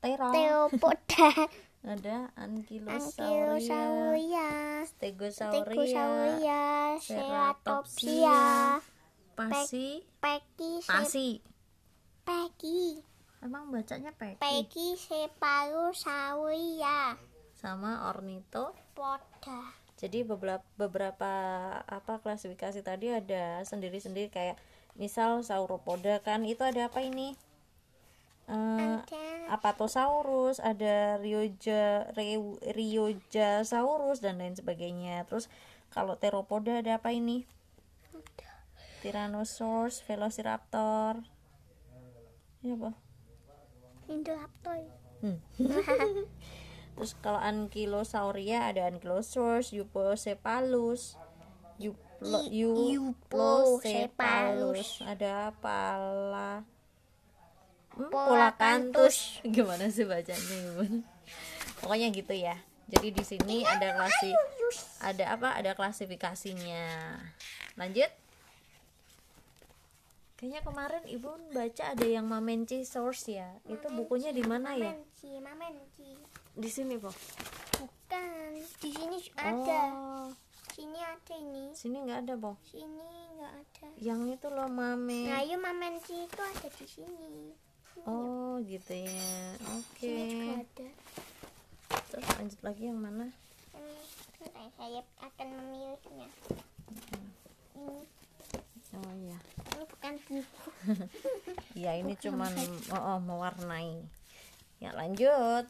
Tera, 0.00 0.28
Teopoda, 0.32 1.30
ada 1.92 2.32
Ankylosauria, 2.32 3.20
Ankylosauria, 3.20 4.48
Stegosauria, 4.88 5.68
Tegosauria, 5.68 6.64
Ceratopsia, 6.96 8.40
Ceratopsia, 8.80 9.36
Pasi, 9.36 10.00
Peki, 10.16 10.72
Pasi. 10.88 11.28
Peki, 12.24 13.04
Emang 13.38 13.70
bacanya 13.70 14.10
Peki 14.12 14.42
Peki 14.42 14.88
Cephalosauria, 14.98 17.14
sama 17.54 18.10
Ornito? 18.10 18.74
Poda. 18.92 19.74
jadi 19.94 20.22
beberapa 20.22 20.62
beberapa 20.74 21.30
apa 21.82 22.18
klasifikasi 22.18 22.82
tadi 22.82 23.10
ada 23.10 23.62
sendiri-sendiri 23.62 24.30
kayak 24.30 24.58
misal 24.94 25.42
sauropoda 25.42 26.18
kan 26.22 26.42
itu 26.42 26.62
ada 26.62 26.86
apa 26.86 27.02
ini? 27.02 27.34
Eh, 28.46 28.98
Ada. 29.02 29.26
Apatosaurus 29.52 30.58
ada 30.58 31.18
Rioja 31.18 32.10
Reu- 32.14 32.58
Riojasaurus 32.62 34.18
dan 34.18 34.38
lain 34.38 34.54
sebagainya. 34.54 35.26
Terus 35.26 35.50
kalau 35.90 36.14
teropoda 36.14 36.78
ada 36.78 36.98
apa 36.98 37.10
ini? 37.10 37.42
Tyrannosaurus 39.02 40.02
Velociraptor. 40.02 41.22
Ini 42.62 42.74
apa 42.74 42.90
Indoraptor. 44.08 44.80
Hmm. 45.20 45.38
Terus 46.98 47.14
kalau 47.22 47.38
Ankylosauria 47.38 48.74
ada 48.74 48.90
Ankylosaurus, 48.90 49.70
Euoplocephalus, 49.70 51.14
Euplo, 51.78 53.78
ada 55.06 55.54
pala 55.62 56.66
hmm, 57.94 58.10
Polacanthus. 58.10 59.38
Gimana 59.46 59.86
sih 59.94 60.02
bacanya, 60.02 60.58
Bun? 60.74 61.06
Pokoknya 61.78 62.10
gitu 62.10 62.34
ya. 62.34 62.58
Jadi 62.88 63.14
di 63.14 63.22
sini 63.22 63.62
ada 63.62 63.94
klasi 63.94 64.34
ada 64.98 65.38
apa? 65.38 65.54
Ada 65.54 65.78
klasifikasinya. 65.78 67.14
Lanjut. 67.78 68.10
Kayaknya 70.38 70.62
kemarin 70.62 71.02
ibu 71.04 71.26
baca 71.50 71.84
ada 71.90 72.06
yang 72.06 72.24
Mamenci 72.24 72.82
Source 72.82 73.26
ya 73.28 73.50
itu 73.66 73.90
bukunya 73.90 74.30
di 74.30 74.40
mana 74.40 74.72
ya 74.72 74.94
Mamenci, 74.94 75.30
Mamenci. 75.36 76.08
di 76.54 76.68
sini 76.68 76.94
kok 76.96 77.16
Bukan. 77.76 78.50
Di 78.78 78.90
sini 78.90 79.18
ada. 79.36 79.82
oh 79.92 80.30
Sini 80.70 80.96
ada 80.96 81.34
ini. 81.36 81.64
sini 81.72 81.96
nggak 82.00 82.18
ada 82.22 82.34
po 82.34 82.54
Sini 82.64 83.06
nggak 83.34 83.52
ada. 83.52 83.86
yang 83.98 84.24
itu 84.26 84.46
loh 84.46 84.66
mame 84.66 85.26
Nah, 85.26 85.42
yuk 85.42 85.58
Mamenci 85.58 86.22
itu 86.22 86.38
ada 86.40 86.68
di 86.68 86.86
sini. 86.86 87.50
oh 88.02 88.62
gitu 88.62 88.94
ya 88.94 89.26
oke 89.68 89.98
Sini 90.00 90.22
juga 90.24 90.54
ada. 90.56 90.88
terus 92.06 92.26
lanjut 92.32 92.60
lagi 92.62 92.82
yang 92.84 92.96
mana 92.96 93.26
Ini 94.38 94.70
saya 94.72 95.02
akan 95.20 95.48
memilihnya. 95.52 96.28
Ini, 97.74 97.98
oh 98.96 99.12
iya 99.24 99.36
ini 99.36 99.84
bukan 99.84 100.14
buku. 100.24 100.68
ya 101.76 101.92
ini 101.98 102.14
cuman 102.16 102.52
oh, 102.94 103.02
oh, 103.16 103.18
mewarnai 103.20 104.00
ya 104.78 104.94
lanjut 104.94 105.66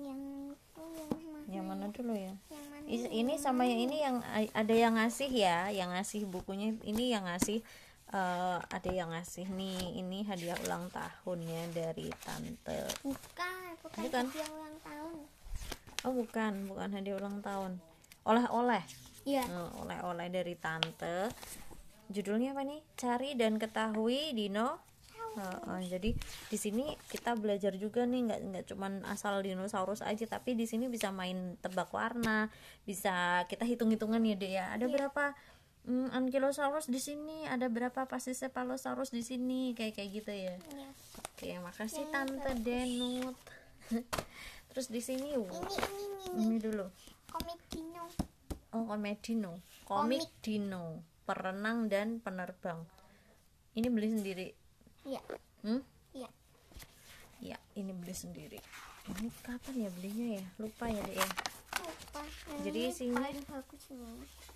Yang 0.00 0.20
itu 0.56 0.84
yang 0.96 1.10
mana? 1.28 1.44
yang 1.50 1.64
mana 1.68 1.86
dulu 1.92 2.14
ya 2.16 2.32
Yang 2.48 2.64
mana? 2.72 2.84
Ini 2.90 3.34
sama 3.36 3.62
yang 3.68 3.80
ini 3.84 3.96
yang 4.00 4.16
ada 4.56 4.74
yang 4.74 4.96
ngasih 4.96 5.28
ya 5.28 5.68
yang 5.68 5.92
ngasih 5.92 6.24
bukunya 6.24 6.72
ini 6.80 7.12
yang 7.12 7.28
ngasih 7.28 7.60
eh, 8.10 8.58
ada 8.64 8.90
yang 8.90 9.12
ngasih 9.12 9.44
nih 9.50 10.00
ini 10.00 10.24
hadiah 10.24 10.56
ulang 10.64 10.88
tahunnya 10.88 11.76
dari 11.76 12.08
tante 12.24 12.80
Bukan, 13.04 13.76
bukan, 13.84 14.00
Bukan. 14.08 14.24
hadiah 14.32 14.48
ulang 14.48 14.76
tahun. 14.80 15.14
oh 16.08 16.12
bukan 16.16 16.52
bukan 16.64 16.88
hadiah 16.96 17.16
ulang 17.20 17.38
tahun 17.44 17.72
oleh-oleh 18.24 18.82
Iya. 19.20 19.44
Eh, 19.44 19.70
oleh-oleh 19.84 20.32
dari 20.32 20.56
tante 20.56 21.28
judulnya 22.10 22.52
apa 22.52 22.66
nih? 22.66 22.80
Cari 22.98 23.30
dan 23.38 23.56
ketahui 23.56 24.34
Dino. 24.34 24.82
Heeh, 25.30 25.80
jadi 25.86 26.10
di 26.50 26.58
sini 26.58 26.98
kita 27.06 27.38
belajar 27.38 27.78
juga 27.78 28.02
nih 28.02 28.26
nggak 28.26 28.40
nggak 28.50 28.64
cuman 28.66 29.06
asal 29.06 29.38
dinosaurus 29.38 30.02
aja 30.02 30.26
tapi 30.26 30.58
di 30.58 30.66
sini 30.66 30.90
bisa 30.90 31.14
main 31.14 31.54
tebak 31.62 31.86
warna 31.94 32.50
bisa 32.82 33.46
kita 33.46 33.62
hitung 33.62 33.94
hitungan 33.94 34.18
ya 34.26 34.34
deh 34.34 34.52
ya. 34.58 34.66
Ada 34.74 34.90
berapa 34.90 35.38
mm, 35.86 36.10
ankylosaurus 36.10 36.90
di 36.90 36.98
sini 36.98 37.46
ada 37.46 37.70
berapa 37.70 38.10
pachycephalosaurus 38.10 39.14
di 39.14 39.22
sini 39.22 39.70
kayak 39.78 40.02
kayak 40.02 40.10
gitu 40.10 40.32
ya. 40.34 40.54
Iya. 40.58 40.90
oke 41.22 41.48
makasih 41.62 42.04
tante 42.10 42.50
Denut. 42.58 43.38
Terus 44.74 44.86
di 44.90 45.02
sini 45.02 45.34
uh, 45.38 45.46
Ini, 45.46 45.78
ini, 45.78 46.04
ini. 46.26 46.42
ini 46.42 46.56
dulu. 46.58 46.86
Komik 47.30 47.60
Dino. 47.70 48.06
Oh, 48.70 48.86
komik 48.86 49.18
dino. 49.18 49.58
Komik 49.82 50.30
dino, 50.46 51.02
perenang 51.30 51.86
dan 51.86 52.18
penerbang. 52.18 52.82
Ini 53.78 53.86
beli 53.86 54.08
sendiri. 54.10 54.46
Iya. 55.06 55.22
Hmm? 55.62 55.78
Iya. 56.10 56.26
Ya, 57.38 57.58
ini 57.78 57.94
beli 57.94 58.10
sendiri. 58.10 58.58
Ini 59.06 59.30
kapan 59.46 59.86
ya 59.86 59.90
belinya 59.94 60.42
ya? 60.42 60.44
Lupa 60.58 60.90
ya, 60.90 60.98
Dek 61.06 61.14
ya. 61.14 61.28
Lupa. 61.78 62.20
Jadi 62.66 62.80
isinya-. 62.90 63.30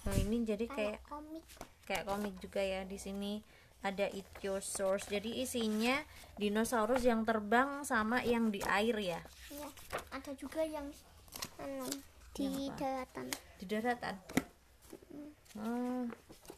Nah, 0.05 0.15
ini 0.19 0.43
jadi 0.43 0.67
Kayak 0.67 0.75
kayak 0.75 1.01
komik. 1.07 1.45
kayak 1.87 2.05
komik 2.11 2.35
juga 2.43 2.59
ya 2.61 2.83
di 2.83 2.99
sini 2.99 3.39
ada 3.81 4.11
ichthyosaurus. 4.11 5.07
Jadi 5.07 5.47
isinya 5.47 5.95
dinosaurus 6.35 7.07
yang 7.07 7.23
terbang 7.23 7.87
sama 7.87 8.19
yang 8.27 8.51
di 8.51 8.59
air 8.67 8.99
ya, 8.99 9.21
Iya. 9.49 9.69
Ada 10.11 10.35
juga 10.35 10.67
yang 10.67 10.91
anu 11.63 11.87
di 12.35 12.45
Yang 12.51 12.75
daratan. 12.77 13.27
di 13.63 13.65
daratan. 13.71 14.17
Oh, 15.55 16.05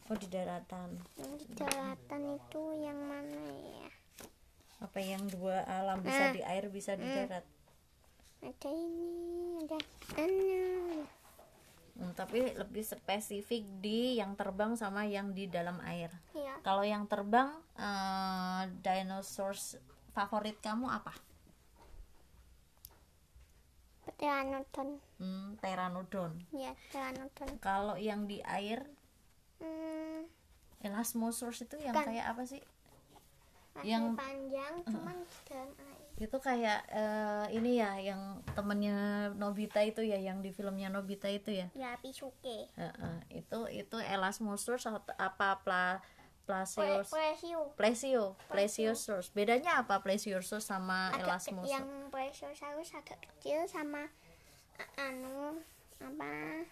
oh 0.09 0.17
di 0.17 0.27
daratan. 0.29 0.97
Yang 1.21 1.33
di 1.45 1.47
daratan 1.53 2.21
itu 2.33 2.61
yang 2.81 2.97
mana 3.05 3.41
ya? 3.53 3.89
Apa 4.81 4.99
yang 5.01 5.25
dua 5.29 5.65
alam 5.65 6.01
bisa 6.01 6.29
Nah. 6.29 6.33
di 6.33 6.41
air 6.41 6.65
bisa 6.69 6.97
di 6.97 7.05
darat? 7.05 7.45
Ada 8.41 8.69
ini, 8.69 9.65
ada 9.65 9.77
anu. 10.21 11.05
Hmm, 11.97 12.13
tapi 12.13 12.53
lebih 12.53 12.85
spesifik 12.85 13.65
di 13.81 14.21
yang 14.21 14.37
terbang 14.37 14.77
sama 14.77 15.09
yang 15.09 15.33
di 15.33 15.49
dalam 15.49 15.81
air. 15.81 16.13
Iya. 16.37 16.61
Kalau 16.61 16.85
yang 16.85 17.09
terbang, 17.09 17.57
eh 17.73 18.69
dinosaurs 18.85 19.81
favorit 20.13 20.61
kamu 20.61 20.89
apa? 20.89 21.13
Pteranodon. 24.17 24.89
Hmm, 25.17 25.55
Pteranodon. 25.57 26.31
Ya, 26.49 26.73
pteranodon. 26.89 27.49
Kalau 27.59 27.95
yang 27.95 28.25
di 28.25 28.41
air, 28.41 28.85
Hmm, 29.57 30.29
Elasmosaurus 30.79 31.65
itu 31.65 31.81
yang 31.81 31.89
Bukan. 31.89 32.13
kayak 32.13 32.25
apa 32.29 32.45
sih? 32.45 32.61
masih 33.73 33.89
Yang- 33.89 34.13
panjang, 34.13 34.73
cuman 34.85 35.15
di 35.17 35.37
dalam 35.45 35.69
air. 35.69 36.05
Itu 36.17 36.37
kayak 36.37 36.79
eh, 36.89 37.45
ini 37.53 37.77
ya, 37.77 37.93
yang 37.97 38.21
temennya 38.53 38.97
Nobita 39.33 39.81
itu 39.81 40.01
ya, 40.01 40.17
yang 40.17 40.41
di 40.41 40.49
filmnya 40.49 40.89
Nobita 40.89 41.25
itu 41.25 41.53
ya. 41.53 41.69
Ya, 41.73 41.93
Pisuke. 41.97 42.69
Heeh, 42.73 43.17
itu 43.31 43.59
itu 43.69 43.97
Elasmosaurus 43.97 44.85
atau 44.85 45.01
apa 45.13 45.61
pla 45.61 46.01
Placeus 46.47 47.11
Plesio. 47.11 47.75
Plesio, 47.75 48.23
Plesiosaurus. 48.47 49.29
Bedanya 49.29 49.83
apa 49.83 49.99
Plesiosaurus 49.99 50.63
sama 50.63 51.11
Agak 51.11 51.19
ke- 51.19 51.51
Elasmosaurus? 51.51 51.67
yang 51.69 51.87
Plesiosaurus 52.07 52.89
agak 52.93 53.19
kecil 53.21 53.67
sama 53.67 54.07
a- 54.79 54.91
anu 55.03 55.59
apa 55.99 56.63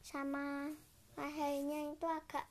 sama 0.00 0.72
lehernya 1.14 1.92
itu 1.92 2.06
agak 2.08 2.48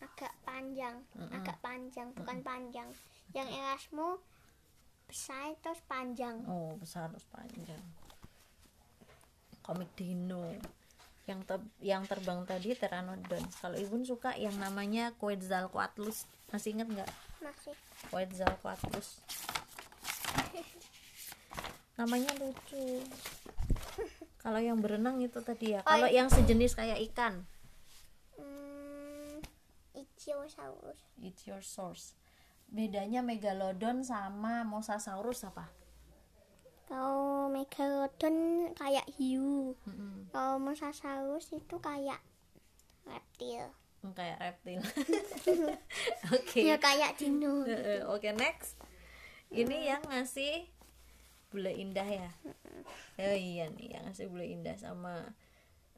agak 0.00 0.34
panjang 0.42 0.98
agak 1.30 1.54
panjang 1.60 2.10
bukan 2.10 2.42
panjang 2.42 2.88
yang 3.30 3.46
Erasmus 3.46 4.18
besar 5.06 5.54
terus 5.62 5.78
panjang 5.86 6.42
Oh, 6.44 6.74
besar 6.74 7.06
terus 7.08 7.28
panjang. 7.28 7.78
Komik 9.62 9.92
dino. 9.94 10.50
Yang 11.26 11.40
te- 11.46 11.72
yang 11.78 12.02
terbang 12.04 12.42
tadi 12.42 12.74
Pteranodon. 12.74 13.44
Kalau 13.62 13.78
Ibu 13.78 14.02
suka 14.02 14.34
yang 14.34 14.58
namanya 14.58 15.14
Quetzalcoatlus. 15.18 16.26
Masih 16.50 16.74
inget 16.74 16.88
nggak? 16.90 17.10
masih 17.42 17.74
Quetzalcoatlus. 18.10 19.18
Namanya 21.98 22.30
lucu. 22.38 23.02
Kalau 24.42 24.58
yang 24.58 24.82
berenang 24.82 25.22
itu 25.22 25.38
tadi 25.42 25.78
ya. 25.78 25.86
Kalau 25.86 26.10
yang 26.10 26.26
sejenis 26.26 26.74
kayak 26.74 26.98
ikan, 27.12 27.46
hmm, 28.34 29.38
Ichthyosaurus 29.94 30.98
Ichthyosaurus. 31.22 32.18
Bedanya 32.72 33.20
Megalodon 33.20 34.02
sama 34.02 34.64
Mosasaurus 34.64 35.44
apa? 35.46 35.68
Kalau 36.92 37.48
Megalodon 37.48 38.36
kayak 38.76 39.08
hiu 39.16 39.72
Mm-mm. 39.88 40.28
kalau 40.28 40.60
Mosasaurus 40.60 41.48
itu 41.50 41.80
kayak 41.80 42.20
reptil 43.08 43.72
Hmm, 44.02 44.18
Kayak 44.18 44.38
reptil. 44.42 44.82
Oke. 46.34 46.58
ya 46.58 46.74
kayak 46.74 47.14
dino 47.14 47.62
Eh, 47.62 48.02
Oke 48.02 48.34
next. 48.34 48.74
Ini 49.46 49.94
yang 49.94 50.02
ngasih 50.02 50.66
bule 51.46 51.70
indah 51.70 52.02
ya. 52.02 52.26
Oh 53.14 53.30
iya 53.30 53.70
nih 53.70 53.94
yang 53.94 54.02
ngasih 54.10 54.26
bule 54.26 54.42
indah 54.42 54.74
sama 54.74 55.22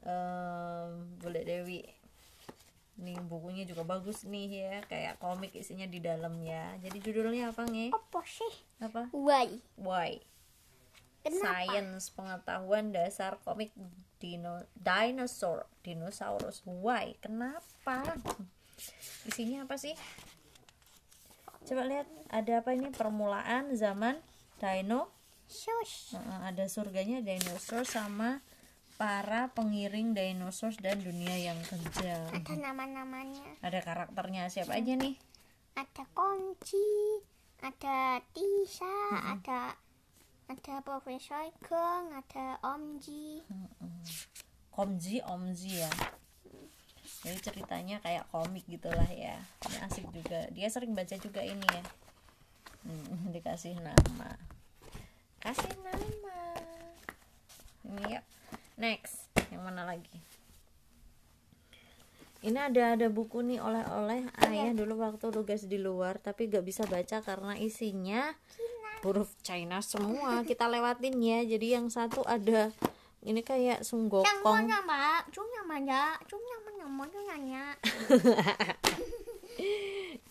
em, 0.05 1.17
bule 1.17 1.41
Dewi. 1.49 1.81
Nih 3.01 3.17
bukunya 3.25 3.65
juga 3.65 3.81
bagus 3.81 4.21
nih 4.21 4.47
ya, 4.53 4.75
kayak 4.85 5.17
komik 5.17 5.57
isinya 5.57 5.89
di 5.89 5.97
dalamnya. 5.97 6.77
Jadi 6.85 7.01
judulnya 7.01 7.49
apa 7.49 7.65
nih? 7.65 7.89
apa 7.89 8.21
sih 8.21 8.53
Apa? 8.85 9.09
why 9.17 9.49
Why? 9.81 10.21
Kenapa 11.25 11.65
Science 11.65 12.13
pengetahuan 12.13 12.93
dasar 12.93 13.41
komik 13.41 13.73
dino 14.21 14.61
dinosaur 14.77 15.65
dinosaurus. 15.81 16.61
Why? 16.69 17.17
Kenapa? 17.17 18.05
Isinya 19.25 19.65
apa 19.65 19.75
sih? 19.81 19.97
Coba 21.65 21.89
lihat 21.89 22.05
ada 22.29 22.61
apa 22.61 22.77
ini 22.77 22.93
permulaan 22.93 23.73
zaman 23.73 24.21
dino. 24.61 25.09
Heeh, 25.49 26.39
ada 26.45 26.65
surganya 26.69 27.21
dinosaur 27.25 27.85
sama 27.85 28.41
para 28.95 29.51
pengiring 29.51 30.15
dinosaur 30.15 30.73
dan 30.77 31.01
dunia 31.01 31.35
yang 31.37 31.57
kejam. 31.65 32.29
Ada 32.31 32.53
nama-namanya. 32.53 33.59
Ada 33.65 33.81
karakternya 33.81 34.47
siapa 34.49 34.77
aja 34.77 34.93
nih? 34.93 35.17
Ada 35.75 36.07
Konci, 36.15 37.19
ada 37.59 38.23
Tisa, 38.31 38.95
ada 39.35 39.75
ada 40.45 40.75
Profesor 40.85 41.49
Gong, 41.65 42.13
ada 42.13 42.61
Om 42.61 43.01
Ji. 43.01 43.41
Komji 44.69 45.23
Omji 45.25 45.81
ya. 45.81 45.91
Jadi 47.25 47.39
ceritanya 47.41 47.97
kayak 48.03 48.29
komik 48.29 48.65
gitulah 48.69 49.09
ya. 49.09 49.41
Ini 49.65 49.77
asik 49.89 50.05
juga. 50.13 50.45
Dia 50.53 50.69
sering 50.69 50.93
baca 50.93 51.17
juga 51.17 51.41
ini 51.41 51.65
ya. 51.65 51.83
Hmm, 52.85 53.29
dikasih 53.33 53.81
nama. 53.81 54.37
Kasih 55.41 55.73
nama. 55.81 56.39
Ini 57.81 58.03
ya. 58.19 58.21
Next, 58.77 59.31
yang 59.49 59.65
mana 59.65 59.87
lagi? 59.87 60.21
ini 62.45 62.61
ada 62.61 62.93
ada 62.93 63.09
buku 63.09 63.41
nih 63.41 63.57
oleh-oleh 63.57 64.29
ayah 64.45 64.69
dulu 64.77 65.01
waktu 65.01 65.33
tugas 65.33 65.65
di 65.65 65.81
luar 65.81 66.21
tapi 66.21 66.45
gak 66.45 66.61
bisa 66.61 66.85
baca 66.85 67.25
karena 67.25 67.57
isinya 67.57 68.37
huruf 69.05 69.29
China 69.39 69.79
semua 69.79 70.41
kita 70.41 70.65
lewatin 70.65 71.13
ya 71.15 71.45
jadi 71.45 71.77
yang 71.77 71.87
satu 71.87 72.25
ada 72.25 72.73
ini 73.21 73.39
kayak 73.39 73.81
sunggokong 73.81 74.69
nanya. 77.25 77.73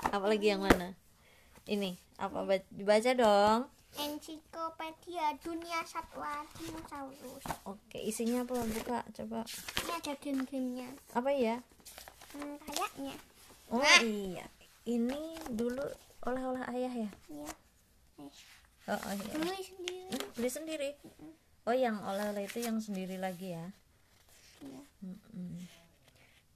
apalagi 0.08 0.46
yang 0.48 0.60
mana 0.60 0.92
ini 1.64 1.96
apa 2.16 2.42
ba- 2.42 2.68
dibaca 2.68 3.12
dong 3.12 3.60
Ensiklopedia 3.94 5.32
Dunia 5.38 5.80
Satwa 5.84 6.42
Dinosaurus. 6.52 7.44
oke 7.64 7.96
isinya 7.96 8.42
apa 8.42 8.58
buka 8.60 8.98
coba 9.14 9.46
Ini 9.78 9.90
ada 9.94 10.12
game-gamenya. 10.18 10.88
apa 11.14 11.30
ya 11.30 11.56
Hmm, 12.34 12.58
kayaknya. 12.60 13.14
oh 13.70 13.78
Nah. 13.78 14.00
iya 14.02 14.46
ini 14.84 15.38
dulu 15.46 15.84
oleh-oleh 16.24 16.64
ayah 16.68 16.94
ya 16.96 17.10
Iya. 17.28 17.50
Eh, 18.16 18.30
oh, 18.88 18.98
oh 18.98 19.12
iya. 19.14 19.34
Beli 19.36 19.62
sendiri. 19.62 20.00
Hmm, 20.10 20.26
beli 20.36 20.50
sendiri. 20.50 20.90
Oh 21.64 21.72
yang 21.72 21.96
oleh-oleh 22.04 22.44
itu 22.44 22.60
yang 22.60 22.76
sendiri 22.76 23.16
lagi 23.16 23.56
ya? 23.56 23.66
Iya. 24.64 24.82
Mm-mm. 25.04 25.64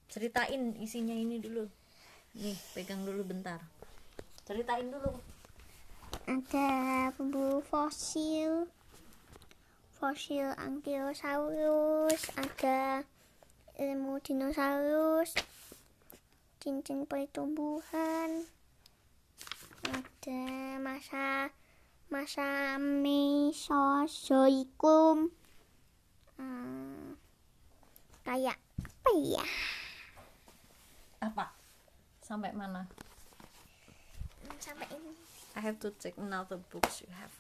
ceritain 0.09 0.73
isinya 0.81 1.13
ini 1.13 1.37
dulu. 1.37 1.69
Nih 2.41 2.57
pegang 2.73 3.05
dulu 3.05 3.25
bentar. 3.25 3.61
Ceritain 4.49 4.89
dulu. 4.89 5.13
Ada 6.25 7.13
pemburu 7.17 7.61
fosil, 7.65 8.69
fosil 9.97 10.53
Ankylosaurus, 10.57 12.33
ada 12.37 13.05
ilmu 13.77 14.21
dinosaurus, 14.25 15.37
cincin 16.61 17.05
pertumbuhan, 17.05 18.45
ada 19.89 20.43
masa 20.81 21.53
masa 22.09 22.77
Mesozoikum, 24.09 25.29
Hmm, 26.39 27.19
kayak 28.23 28.55
apa 28.79 29.11
ya? 29.19 29.43
apa 31.19 31.51
sampai 32.23 32.55
mana 32.55 32.87
Sampai 34.63 34.87
ini 34.95 35.11
I 35.53 35.61
have 35.61 35.83
to 35.83 35.91
check 35.99 36.15
another 36.15 36.63
books 36.71 37.03
you 37.03 37.11
have 37.11 37.35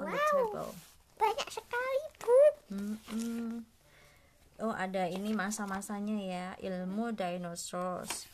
on 0.00 0.08
the 0.08 0.16
Wow. 0.16 0.32
table 0.32 0.72
banyak 1.20 1.48
sekali. 1.52 2.00
Mm-mm. 2.72 3.68
oh 4.58 4.72
ada 4.72 5.04
ini 5.06 5.36
masa-masanya 5.36 6.16
ya 6.16 6.46
ilmu 6.64 7.12
dinosaurs 7.12 8.24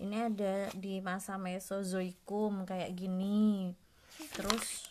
ini 0.00 0.24
ada 0.24 0.72
di 0.72 0.98
masa 0.98 1.36
Mesozoikum 1.36 2.64
kayak 2.64 2.96
gini 2.96 3.76
terus 4.32 4.83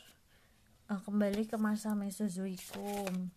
eh, 0.90 1.00
kembali 1.04 1.44
ke 1.48 1.56
masa 1.56 1.96
Mesozoikum 1.96 3.32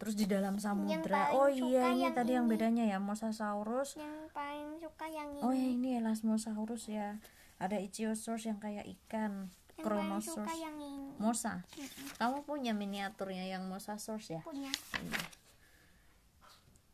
terus 0.00 0.16
di 0.16 0.24
dalam 0.24 0.56
samudra. 0.56 1.28
Oh 1.36 1.52
iya 1.52 1.92
ini 1.92 2.08
yang 2.08 2.16
tadi 2.16 2.32
yang 2.32 2.48
ini. 2.48 2.52
bedanya 2.56 2.84
ya 2.88 2.96
Mosasaurus. 2.96 4.00
Yang 4.00 4.32
paling 4.32 4.80
suka 4.80 5.04
yang 5.12 5.28
ini. 5.36 5.44
oh 5.44 5.52
ya 5.52 5.68
ini 5.76 5.88
Elasmosaurus 6.00 6.88
ya. 6.88 7.20
Ada 7.60 7.76
Ichthyosaurus 7.84 8.48
yang 8.48 8.56
kayak 8.56 8.88
ikan. 8.88 9.52
Yang 9.76 9.84
Kronosaurus 9.84 10.56
yang 10.56 10.76
ini. 10.80 11.12
Mosa. 11.20 11.68
Kamu 12.16 12.48
punya 12.48 12.72
miniaturnya 12.72 13.44
yang 13.44 13.68
Mosasaurus 13.68 14.32
ya? 14.32 14.40
Punya. 14.40 14.72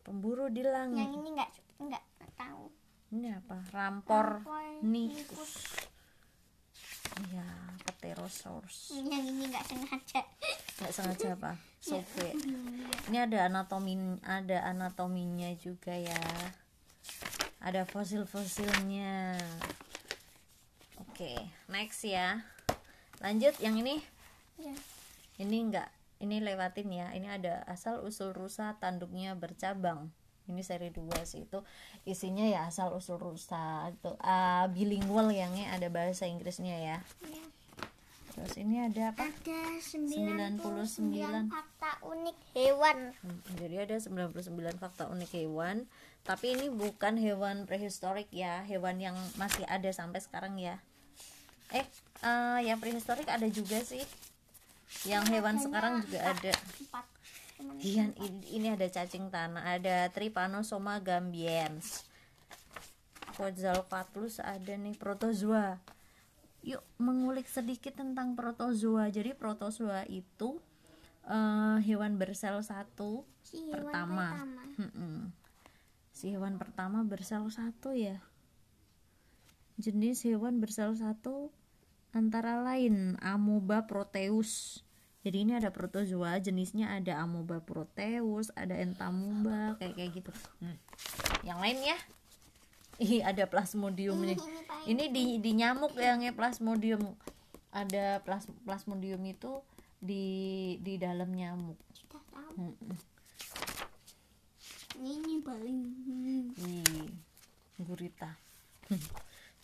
pemburu 0.02 0.46
di 0.50 0.62
Yang 0.62 0.70
langit 0.70 1.06
ini 1.18 1.28
enggak 1.34 1.50
enggak 1.82 2.02
tahu. 2.38 2.70
ini 3.10 3.26
apa? 3.30 3.58
Rampor 3.70 4.42
Rampor 4.42 4.82
nikus. 4.82 5.78
Iya 7.30 7.65
pterosaurus 8.06 8.94
Yang 8.94 9.24
ini 9.34 9.42
enggak 9.50 9.66
sengaja. 9.66 10.22
nggak 10.78 10.92
sengaja 10.94 11.28
apa? 11.34 11.52
Sobe 11.82 12.28
ini 13.10 13.18
ada 13.18 13.50
anatomi 13.50 13.98
ada 14.22 14.62
anatominya 14.70 15.50
juga 15.58 15.94
ya. 15.98 16.22
Ada 17.58 17.82
fosil 17.82 18.30
fosilnya 18.30 19.34
oke 21.02 21.32
next 21.66 22.06
ya. 22.06 22.46
Lanjut 23.18 23.58
yang 23.58 23.74
ini? 23.82 23.98
Ya. 24.56 24.74
ini 25.42 25.66
enggak 25.66 25.90
ini 26.22 26.40
lewatin 26.40 26.88
ya. 26.94 27.10
Ini 27.10 27.42
ada 27.42 27.66
asal 27.66 28.06
usul 28.06 28.30
rusa 28.30 28.78
tanduknya 28.78 29.34
bercabang. 29.34 30.14
Ini 30.46 30.62
seri 30.62 30.94
2 30.94 31.26
sih 31.26 31.42
itu 31.42 31.58
isinya 32.06 32.46
ya 32.46 32.70
asal 32.70 32.94
usul 32.94 33.18
rusa. 33.18 33.90
Itu 33.90 34.14
ah, 34.22 34.70
bilingual 34.70 35.34
yang 35.34 35.50
ini 35.58 35.66
ada 35.66 35.90
bahasa 35.90 36.30
Inggrisnya 36.30 36.78
ya. 36.78 36.98
Ya. 37.26 37.44
Terus 38.36 38.54
ini 38.60 38.84
ada 38.84 39.16
apa? 39.16 39.24
Ada 39.24 39.80
99 39.80 40.60
99 40.60 41.48
fakta 41.48 41.90
unik 42.04 42.38
hewan. 42.52 42.98
Hmm, 43.24 43.40
jadi 43.56 43.88
ada 43.88 43.96
99 43.96 44.76
fakta 44.76 45.08
unik 45.08 45.30
hewan. 45.32 45.88
Tapi 46.22 46.46
ini 46.58 46.66
bukan 46.68 47.16
hewan 47.16 47.64
prehistorik 47.64 48.28
ya 48.34 48.60
hewan 48.68 49.00
yang 49.00 49.16
masih 49.40 49.64
ada 49.66 49.88
sampai 49.88 50.20
sekarang 50.20 50.60
ya. 50.60 50.76
Eh 51.72 51.86
eh, 52.22 52.58
yang 52.68 52.76
prehistorik 52.76 53.26
ada 53.26 53.48
juga 53.48 53.80
sih. 53.80 54.04
Yang 55.08 55.24
hewan 55.32 55.56
sekarang 55.58 56.04
juga 56.04 56.30
ada. 56.30 56.52
Iya, 57.80 58.12
ini, 58.20 58.40
ini 58.52 58.66
ada 58.68 58.84
cacing 58.84 59.32
tanah, 59.32 59.80
ada 59.80 60.12
Trypanosoma 60.12 61.00
gambiens. 61.00 62.04
Quetzalcoatlus 63.36 64.44
ada 64.44 64.76
nih 64.76 64.96
protozoa. 64.96 65.80
Yuk 66.66 66.82
mengulik 66.98 67.46
sedikit 67.46 67.94
tentang 67.94 68.34
protozoa. 68.34 69.06
Jadi 69.08 69.38
protozoa 69.38 70.02
itu 70.10 70.58
eh, 71.30 71.78
hewan 71.86 72.18
bersel 72.18 72.58
satu 72.60 73.22
si 73.46 73.62
hewan 73.70 73.86
pertama. 73.86 74.26
pertama. 74.34 74.62
Si 76.10 76.26
hewan 76.34 76.58
pertama 76.58 76.98
bersel 77.06 77.46
satu 77.48 77.94
ya. 77.94 78.18
Jenis 79.78 80.26
hewan 80.26 80.58
bersel 80.58 80.96
satu 80.98 81.54
antara 82.10 82.64
lain 82.64 83.14
Amoeba 83.22 83.84
proteus. 83.84 84.82
Jadi 85.26 85.42
ini 85.42 85.52
ada 85.58 85.74
protozoa, 85.74 86.38
jenisnya 86.38 86.94
ada 86.94 87.18
Amoeba 87.18 87.58
proteus, 87.58 88.54
ada 88.54 88.78
Entamoeba, 88.78 89.74
kayak 89.74 89.98
kayak 89.98 90.10
gitu. 90.22 90.30
Hmm. 90.62 90.78
Yang 91.42 91.58
lain 91.58 91.78
ya? 91.82 91.98
Ih, 92.96 93.20
ada 93.20 93.44
plasmodium 93.44 94.16
nih. 94.24 94.40
Ini 94.88 95.04
di 95.12 95.24
di 95.42 95.50
nyamuk 95.52 95.92
yang 96.00 96.24
ya 96.24 96.32
plasmodium. 96.32 97.12
Ada 97.68 98.24
plas, 98.24 98.48
plasmodium 98.64 99.20
itu 99.28 99.60
di 100.00 100.24
di 100.80 100.96
dalam 100.96 101.28
nyamuk. 101.28 101.76
Mm-mm. 102.56 102.96
Ini 104.96 105.44
paling 105.44 105.80
Ih, 106.56 107.12
gurita. 107.84 108.32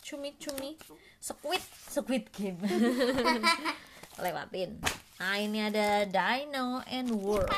Cumi-cumi, 0.03 0.77
squid, 1.17 1.63
squid 1.89 2.29
game. 2.29 2.61
Lewatin. 4.21 4.77
Nah, 5.17 5.41
ini 5.41 5.63
ada 5.63 6.05
Dino 6.05 6.85
and 6.85 7.09
World. 7.17 7.49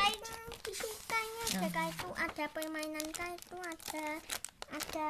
ada 1.55 1.71
kayak 1.71 1.91
itu 1.95 2.09
ada 2.15 2.45
permainan 2.51 3.07
kayak 3.15 3.39
itu 3.39 3.55
ada 3.59 4.05
ada. 4.71 5.09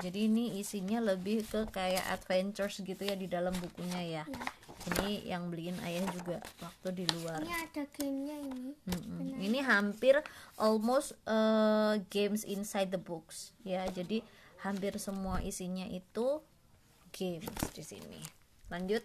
Jadi 0.00 0.26
ini 0.26 0.58
isinya 0.58 0.98
lebih 0.98 1.46
ke 1.46 1.70
kayak 1.70 2.02
adventures 2.10 2.82
gitu 2.82 2.98
ya 3.00 3.14
di 3.14 3.30
dalam 3.30 3.54
bukunya 3.56 4.20
ya. 4.20 4.24
Ini 4.90 5.28
yang 5.28 5.52
beliin 5.52 5.76
ayah 5.84 6.08
juga 6.10 6.40
waktu 6.64 7.04
di 7.04 7.04
luar. 7.20 7.36
ini 7.44 7.52
ada 7.52 7.84
gamenya 7.92 8.36
ini 8.40 8.72
Mm-mm. 8.88 9.36
Ini 9.36 9.60
hampir 9.60 10.16
almost 10.56 11.12
uh, 11.28 12.00
games 12.08 12.48
inside 12.48 12.88
the 12.88 12.98
books 13.00 13.52
ya. 13.60 13.84
Jadi 13.92 14.24
hampir 14.64 14.96
semua 14.96 15.44
isinya 15.44 15.84
itu 15.84 16.40
games 17.12 17.60
di 17.76 17.84
sini. 17.84 18.20
Lanjut, 18.72 19.04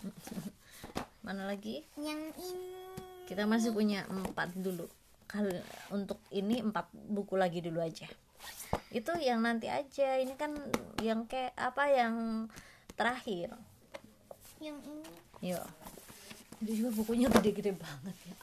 mana 1.26 1.46
lagi? 1.46 1.84
yang 2.00 2.32
ini 2.40 2.74
Kita 3.30 3.46
masih 3.46 3.70
punya 3.70 4.02
empat 4.10 4.50
dulu. 4.58 4.90
Kalau 5.30 5.54
untuk 5.90 6.18
ini 6.28 6.58
empat 6.58 6.90
buku 6.90 7.38
lagi 7.38 7.62
dulu 7.62 7.78
aja. 7.78 8.10
Itu 8.90 9.14
yang 9.16 9.40
nanti 9.40 9.70
aja. 9.70 10.18
Ini 10.18 10.34
kan 10.34 10.58
yang 10.98 11.24
kayak 11.24 11.54
apa 11.54 11.84
yang 11.86 12.14
terakhir. 12.92 13.54
yang 14.58 14.76
ini 14.82 15.08
Yuk. 15.40 15.64
Ini 16.60 16.70
juga 16.76 16.90
bukunya 16.92 17.30
gede-gede 17.30 17.72
banget 17.72 18.16
ya. 18.26 18.36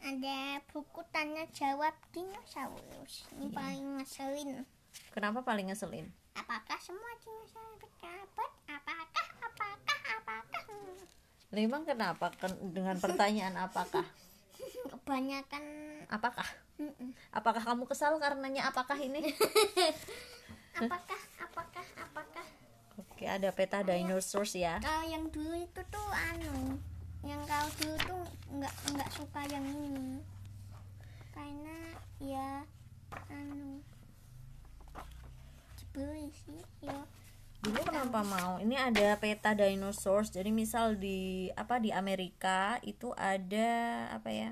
ada 0.00 0.38
buku 0.68 1.02
tanya 1.10 1.42
jawab 1.50 1.90
dinosaurus 2.10 3.26
ini 3.32 3.50
paling 3.50 3.98
ngeselin 3.98 4.62
Kenapa 5.10 5.42
paling 5.42 5.68
ngeselin? 5.68 6.06
apakah 6.32 6.78
semua 6.78 7.12
dinosaurus 7.18 7.76
berkabut 7.78 8.50
apakah 8.64 9.06
apakah 9.36 9.70
apakah 10.08 10.62
Memang 11.50 11.82
kenapa 11.84 12.32
Ken- 12.32 12.72
dengan 12.72 12.96
pertanyaan 12.96 13.54
apakah? 13.60 14.06
Kebanyakan 14.90 15.64
apakah? 16.10 16.46
Mm-mm. 16.80 17.14
apakah 17.30 17.62
kamu 17.62 17.84
kesal 17.86 18.16
karenanya 18.18 18.66
apakah 18.66 18.96
ini? 18.98 19.22
Apakah 20.72 21.20
apakah 21.36 21.86
apakah? 22.00 22.46
Oke 22.96 23.28
ada 23.28 23.52
peta 23.52 23.84
dinosaurs 23.84 24.56
ya. 24.56 24.80
kalau 24.80 25.04
yang 25.04 25.28
dulu 25.28 25.52
itu 25.52 25.82
tuh 25.92 26.08
anu 26.32 26.80
yang 27.22 27.38
kau 27.44 27.68
dulu 27.76 27.96
tuh 28.02 28.24
nggak 28.56 28.74
nggak 28.96 29.10
suka 29.12 29.40
yang 29.52 29.64
ini. 29.68 30.24
Karena 31.36 31.76
ya 32.24 32.64
anu 33.28 33.84
dibeli 35.76 36.32
sih 36.32 36.60
ya. 36.80 37.04
Dulu 37.62 37.78
kenapa 37.84 38.24
mau? 38.24 38.56
Ini 38.58 38.90
ada 38.90 39.14
peta 39.20 39.52
dinosaurs 39.52 40.32
jadi 40.32 40.48
misal 40.48 40.96
di 40.96 41.52
apa 41.52 41.78
di 41.78 41.92
Amerika 41.92 42.80
itu 42.80 43.12
ada 43.12 44.08
apa 44.08 44.32
ya 44.32 44.50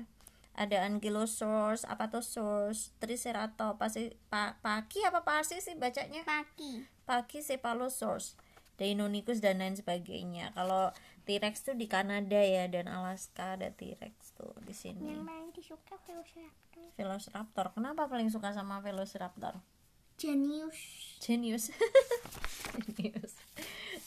ada 0.51 0.83
ankylosaurus 0.83 1.87
apatosaurus 1.87 2.91
triceratops 2.99 3.79
pasti 3.79 4.11
pa, 4.27 4.59
paki 4.59 5.07
apa 5.07 5.23
pasti 5.23 5.63
sih 5.63 5.79
bacanya? 5.79 6.27
Pagi. 6.27 6.83
Paki 7.07 7.39
cephalosaurus 7.39 8.35
deinonychus 8.81 9.45
dan 9.45 9.61
lain 9.61 9.77
sebagainya. 9.77 10.49
Kalau 10.57 10.89
T-Rex 11.29 11.61
tuh 11.61 11.77
di 11.77 11.85
Kanada 11.85 12.41
ya 12.41 12.65
dan 12.65 12.89
Alaska 12.89 13.53
ada 13.53 13.69
T-Rex 13.69 14.33
tuh 14.33 14.57
di 14.65 14.73
sini. 14.73 15.13
Yang 15.13 15.29
paling 15.29 15.49
disuka 15.53 15.95
velociraptor. 16.09 16.85
Velociraptor. 16.97 17.65
Kenapa 17.77 18.09
paling 18.09 18.33
suka 18.33 18.49
sama 18.57 18.81
Velociraptor? 18.81 19.61
Genius. 20.17 20.77
Genius. 21.21 21.69
Genius. 22.97 23.37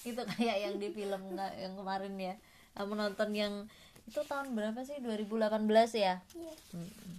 Itu 0.02 0.26
kayak 0.26 0.59
yang 0.59 0.74
di 0.83 0.90
film 0.90 1.38
yang 1.38 1.78
kemarin 1.78 2.14
ya. 2.18 2.35
Kamu 2.74 2.98
nonton 2.98 3.30
yang 3.30 3.70
itu 4.04 4.20
tahun 4.22 4.52
berapa 4.52 4.82
sih? 4.82 4.98
2018 4.98 5.94
ya? 5.94 6.20
Iya. 6.30 6.54
Mm-mm. 6.72 7.14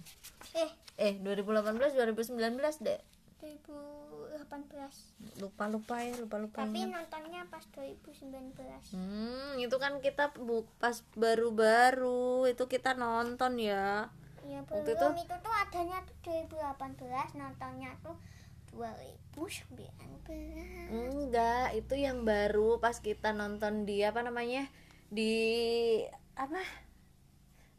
eh. 0.54 0.70
Eh 0.96 1.12
2018 1.20 1.92
2019 1.92 2.80
deh 2.80 3.00
2018 3.36 4.48
lupa 5.38 5.64
lupa 5.68 6.00
ya 6.00 6.16
lupa 6.16 6.40
lupa 6.40 6.64
tapi 6.64 6.82
ingat. 6.82 7.04
nontonnya 7.04 7.44
pas 7.46 7.62
2019 7.68 8.32
hmm 8.90 9.60
itu 9.60 9.76
kan 9.76 10.00
kita 10.00 10.32
bu 10.34 10.64
pas 10.78 11.02
baru-baru 11.14 12.46
itu 12.46 12.64
kita 12.64 12.94
nonton 12.94 13.58
ya. 13.60 14.08
Ya 14.40 14.62
Waktu 14.64 14.88
belum. 14.88 15.12
Itu- 15.18 15.26
itu, 15.26 15.34
tuh 15.36 15.52
adanya 15.52 15.98
tuh 16.00 16.16
2018 16.24 17.36
nontonnya 17.36 17.90
tuh 18.00 18.16
2019 18.72 20.88
enggak 20.88 21.74
itu 21.74 21.94
yang 21.96 22.22
baru 22.22 22.78
pas 22.78 22.98
kita 22.98 23.32
nonton 23.32 23.84
di 23.84 24.00
apa 24.00 24.20
namanya 24.20 24.68
di 25.08 26.02
apa? 26.36 26.60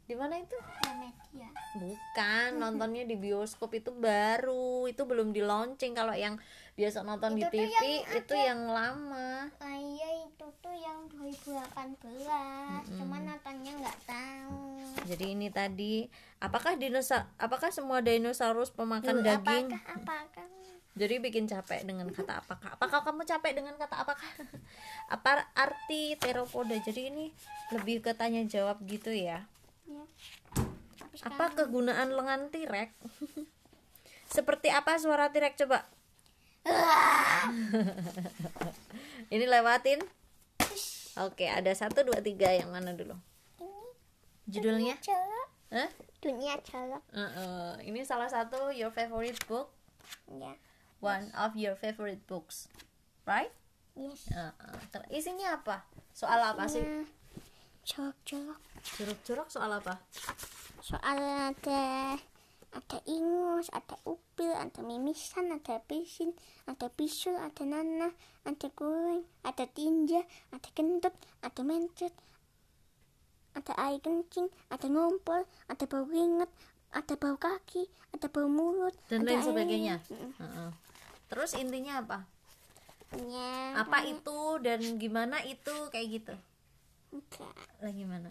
Di 0.02 0.16
mana 0.16 0.34
itu? 0.34 0.56
Media 0.96 1.48
Bukan, 1.74 2.48
nontonnya 2.64 3.04
di 3.04 3.14
bioskop 3.14 3.70
itu 3.72 3.92
baru, 3.92 4.84
itu 4.84 5.04
belum 5.04 5.30
di 5.30 5.40
launching. 5.40 5.92
Kalau 5.92 6.12
yang 6.12 6.40
biasa 6.74 7.02
nonton 7.02 7.34
di 7.34 7.42
Itu 7.42 7.50
tuh 7.50 7.60
TV 7.60 7.74
yang 7.76 8.16
itu 8.16 8.32
ada- 8.32 8.46
yang 8.46 8.60
lama. 8.66 9.30
ah, 9.52 9.76
iya 9.76 10.08
itu 10.24 10.46
tuh 10.58 10.72
yang 10.72 10.98
2018 11.10 11.98
cuman 12.96 13.20
nontonnya 13.26 13.72
nggak 13.76 13.98
tahu. 14.06 14.64
Jadi 15.04 15.24
ini 15.28 15.48
tadi, 15.48 15.94
apakah 16.38 16.74
dinosaurus 16.74 17.28
apakah 17.36 17.68
semua 17.68 17.98
dinosaurus 18.00 18.70
pemakan 18.70 19.20
Duh, 19.20 19.24
daging? 19.24 19.66
apakah 19.70 19.82
apakah 19.92 20.46
Jadi 20.98 21.22
bikin 21.22 21.46
capek 21.46 21.86
dengan 21.86 22.10
kata 22.10 22.42
apakah? 22.42 22.74
Apakah 22.74 23.06
kamu 23.06 23.22
capek 23.22 23.54
dengan 23.54 23.78
kata 23.78 24.02
apakah? 24.02 24.26
Apa 25.14 25.46
arti 25.54 26.18
teropoda? 26.18 26.74
Jadi 26.74 27.14
ini 27.14 27.30
lebih 27.70 28.02
ke 28.02 28.10
tanya 28.18 28.42
jawab 28.42 28.82
gitu 28.82 29.14
ya. 29.14 29.46
ya 29.86 30.04
Tapi 30.98 31.16
Apa 31.22 31.54
kegunaan 31.54 32.10
lengan 32.10 32.50
T-Rex? 32.50 32.90
Seperti 34.34 34.68
apa 34.68 35.00
suara 35.00 35.32
T-Rex 35.32 35.56
coba? 35.64 35.88
Ini 39.32 39.48
lewatin. 39.48 40.04
Oke, 41.24 41.48
ada 41.48 41.72
satu 41.72 42.04
dua 42.04 42.20
tiga 42.20 42.52
yang 42.52 42.68
mana 42.68 42.92
dulu? 42.92 43.16
ini 43.56 44.52
Judulnya? 44.52 45.00
colok 45.00 45.48
dunia 46.18 46.54
colok 46.60 47.02
Uh, 47.12 47.24
uh, 47.24 47.68
ini 47.84 48.04
salah 48.04 48.28
satu 48.28 48.72
your 48.72 48.92
favorite 48.92 49.38
book, 49.48 49.72
ya 50.28 50.52
one 51.00 51.30
of 51.34 51.54
your 51.54 51.74
favorite 51.74 52.26
books, 52.26 52.68
right? 53.26 53.52
yes 53.98 54.30
Uh, 54.30 54.54
uh. 54.62 54.78
Isinya 55.10 55.58
apa? 55.58 55.82
Soal 56.14 56.38
apa 56.38 56.70
sih? 56.70 56.84
Colok 57.88 58.60
Jorok-jorok 58.84 59.48
soal 59.48 59.72
apa? 59.74 59.98
soal 60.78 61.18
ada 61.52 62.16
ada 62.72 62.98
ingus 63.04 63.68
ada 63.76 63.96
upil 64.08 64.52
ada 64.54 64.80
mimisan 64.80 65.50
ada 65.50 65.84
pisin 65.84 66.32
ada 66.64 66.88
bisul 66.88 67.36
ada 67.36 67.64
nanah 67.66 68.12
ada 68.48 68.68
goreng 68.72 69.26
ada 69.44 69.68
tinja 69.68 70.24
ada 70.48 70.68
kentut 70.72 71.12
ada 71.42 71.60
mencet 71.60 72.14
ada 73.52 73.72
air 73.76 73.98
kencing 74.00 74.48
ada 74.72 74.86
ngompol 74.88 75.44
ada 75.68 75.84
bau 75.84 76.08
keringet 76.08 76.48
ada 76.94 77.14
bau 77.20 77.36
kaki 77.36 77.84
ada 78.16 78.32
bau 78.32 78.48
mulut 78.48 78.96
Dan 79.12 79.28
ada 79.28 79.28
lain 79.28 79.36
air 79.36 79.44
sebagainya. 79.44 79.96
minum. 80.08 80.32
Uh, 80.40 80.44
uh. 80.44 80.70
Terus 81.28 81.52
intinya 81.54 82.00
apa? 82.00 82.18
ya 83.28 83.72
Apa 83.80 84.04
itu 84.04 84.60
dan 84.60 84.80
gimana 85.00 85.40
itu 85.44 85.88
kayak 85.88 86.08
gitu? 86.20 86.34
enggak. 87.08 87.56
Lah 87.80 87.92
gimana? 87.92 88.30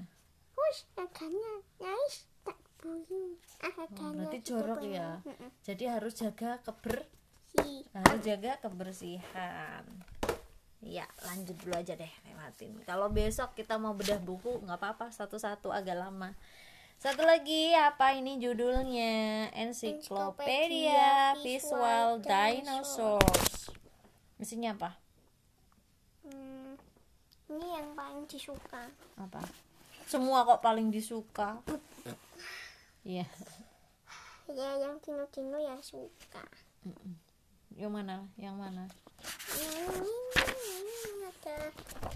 Wus, 0.53 0.85
agaknya 0.97 1.53
guys 1.81 2.29
tak 2.45 2.57
bunyi 2.81 3.37
Oh, 3.57 3.65
agaknya 3.65 4.07
berarti 4.13 4.39
jorok 4.45 4.81
ya. 4.85 5.09
Jadi 5.65 5.83
harus 5.89 6.13
jaga 6.13 6.61
keber? 6.61 7.05
Si. 7.53 7.85
Harus 7.93 8.19
jaga 8.21 8.61
kebersihan. 8.61 9.85
Ya 10.85 11.09
lanjut 11.25 11.57
dulu 11.57 11.73
aja 11.73 11.97
deh 11.97 12.13
lewatin. 12.29 12.77
Kalau 12.85 13.09
besok 13.09 13.57
kita 13.57 13.81
mau 13.81 13.97
bedah 13.97 14.21
buku 14.21 14.61
nggak 14.61 14.77
apa-apa 14.77 15.09
satu-satu 15.09 15.73
agak 15.73 15.97
lama 15.97 16.37
satu 16.97 17.21
lagi 17.21 17.77
apa 17.77 18.17
ini 18.17 18.41
judulnya? 18.41 19.53
Encyclopedia 19.53 21.37
Visual 21.45 22.17
Dinosaurs. 22.25 23.69
Isinya 24.41 24.73
apa? 24.73 24.97
Hmm, 26.25 26.73
ini 27.53 27.67
yang 27.69 27.93
paling 27.93 28.25
disuka. 28.25 28.89
apa? 29.13 29.45
Semua 30.09 30.41
kok 30.41 30.65
paling 30.65 30.89
disuka? 30.89 31.61
Iya. 33.05 33.29
Ya, 34.49 34.69
yang 34.81 34.97
Tino-Tino 34.97 35.61
ya 35.61 35.77
suka. 35.85 36.41
yang 37.77 37.93
mana? 37.93 38.25
Yang 38.41 38.55
mana? 38.57 38.83
Yang 39.53 40.01
ini 40.01 40.17
ada 41.27 41.57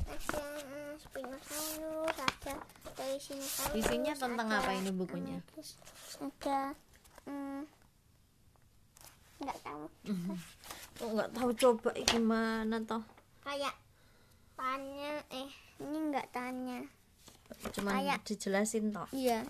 ada 0.08 0.40
uh, 0.40 0.94
Spinosaurus, 0.96 2.16
ada 2.16 2.54
Triceratops. 2.96 3.76
Isinya 3.76 4.14
tentang 4.16 4.48
ada, 4.48 4.64
apa 4.64 4.72
ini 4.74 4.92
bukunya? 4.92 5.36
uh, 5.36 5.44
terus 5.52 5.70
ada 6.18 6.72
hmm, 7.28 7.62
nggak 9.38 9.58
tahu. 9.60 9.84
oh, 11.02 11.10
nggak 11.12 11.32
tahu 11.34 11.50
coba 11.54 11.90
gimana 12.04 12.76
toh 12.82 13.04
Kayak 13.42 13.76
tanya 14.54 15.20
eh 15.30 15.50
ini 15.80 15.98
nggak 16.08 16.28
tanya. 16.32 16.80
cuma 17.74 17.98
Kayak- 17.98 18.24
dijelasin 18.24 18.94
toh 18.94 19.08
Iya. 19.12 19.44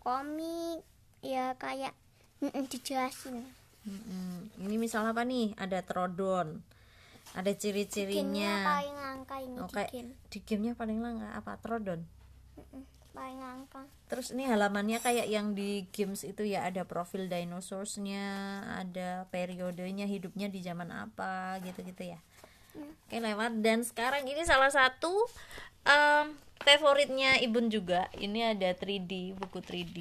Komik 0.00 0.80
ya 1.20 1.52
kayak 1.54 1.92
mm, 2.40 2.64
dijelasin. 2.70 3.44
Mm-mm. 3.84 4.48
Ini 4.62 4.76
misal 4.76 5.04
apa 5.04 5.24
nih? 5.24 5.52
Ada 5.56 5.82
trodon. 5.82 6.62
Ada 7.34 7.52
ciri-cirinya. 7.52 8.54
paling 8.64 8.96
langka 8.96 9.36
ini 9.38 9.56
Oh, 9.56 9.66
di 9.66 9.74
kayak 9.74 9.90
game. 9.90 10.10
di 10.28 10.38
gamenya 10.40 10.72
paling 10.74 10.98
langka 10.98 11.28
apa? 11.32 11.52
Trodon. 11.58 12.00
Mm-mm, 12.54 12.82
paling 13.12 13.38
langka. 13.38 13.82
Terus 14.06 14.32
ini 14.32 14.44
halamannya 14.44 14.98
kayak 14.98 15.26
yang 15.26 15.52
di 15.52 15.84
games 15.90 16.22
itu 16.22 16.42
ya 16.42 16.64
ada 16.64 16.82
profil 16.82 17.26
dinosaurusnya, 17.26 18.24
ada 18.78 19.28
periodenya 19.28 20.04
hidupnya 20.04 20.48
di 20.48 20.60
zaman 20.60 20.88
apa 20.88 21.60
gitu-gitu 21.60 22.14
ya. 22.14 22.20
Oke 22.74 23.18
lewat 23.18 23.58
dan 23.58 23.82
sekarang 23.82 24.22
ini 24.22 24.42
salah 24.42 24.70
satu 24.70 25.10
em, 25.82 26.30
favoritnya 26.58 27.36
Ibun 27.38 27.68
juga. 27.68 28.06
Ini 28.12 28.54
ada 28.54 28.70
3D 28.72 29.34
buku 29.34 29.58
3D. 29.58 29.98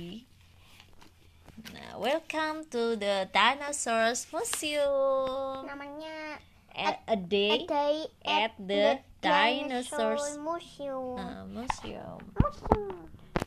Nah, 1.74 1.98
welcome 1.98 2.70
to 2.70 2.94
the 2.96 3.26
Dinosaurs 3.30 4.30
Museum. 4.30 5.66
Namanya 5.66 6.38
A, 6.78 6.94
a 7.10 7.18
day 7.18 7.66
Day 7.66 8.06
at 8.22 8.54
the 8.62 9.02
Dinosaurs 9.18 10.38
Museum. 10.38 11.18
uh, 11.18 11.44
Museum. 11.50 12.22
Museum. 12.38 12.96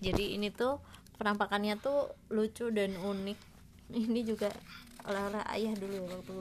Jadi 0.03 0.35
ini 0.35 0.51
tuh 0.51 0.83
penampakannya 1.15 1.79
tuh 1.79 2.11
lucu 2.35 2.75
dan 2.75 2.99
unik. 2.99 3.39
Ini 3.91 4.21
juga 4.27 4.51
oleh-oleh 5.07 5.43
ayah 5.55 5.75
dulu 5.79 6.11
waktu 6.11 6.39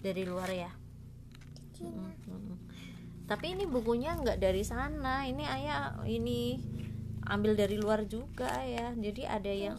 dari 0.00 0.22
luar 0.24 0.48
ya. 0.48 0.72
Tapi 3.28 3.46
ini 3.52 3.64
bukunya 3.68 4.16
nggak 4.16 4.40
dari 4.40 4.64
sana. 4.64 5.28
Ini 5.28 5.44
ayah 5.44 6.00
ini 6.08 6.56
ambil 7.26 7.54
dari 7.54 7.78
luar 7.78 8.04
juga 8.10 8.50
ya 8.66 8.90
jadi 8.98 9.38
ada 9.38 9.52
yang 9.52 9.78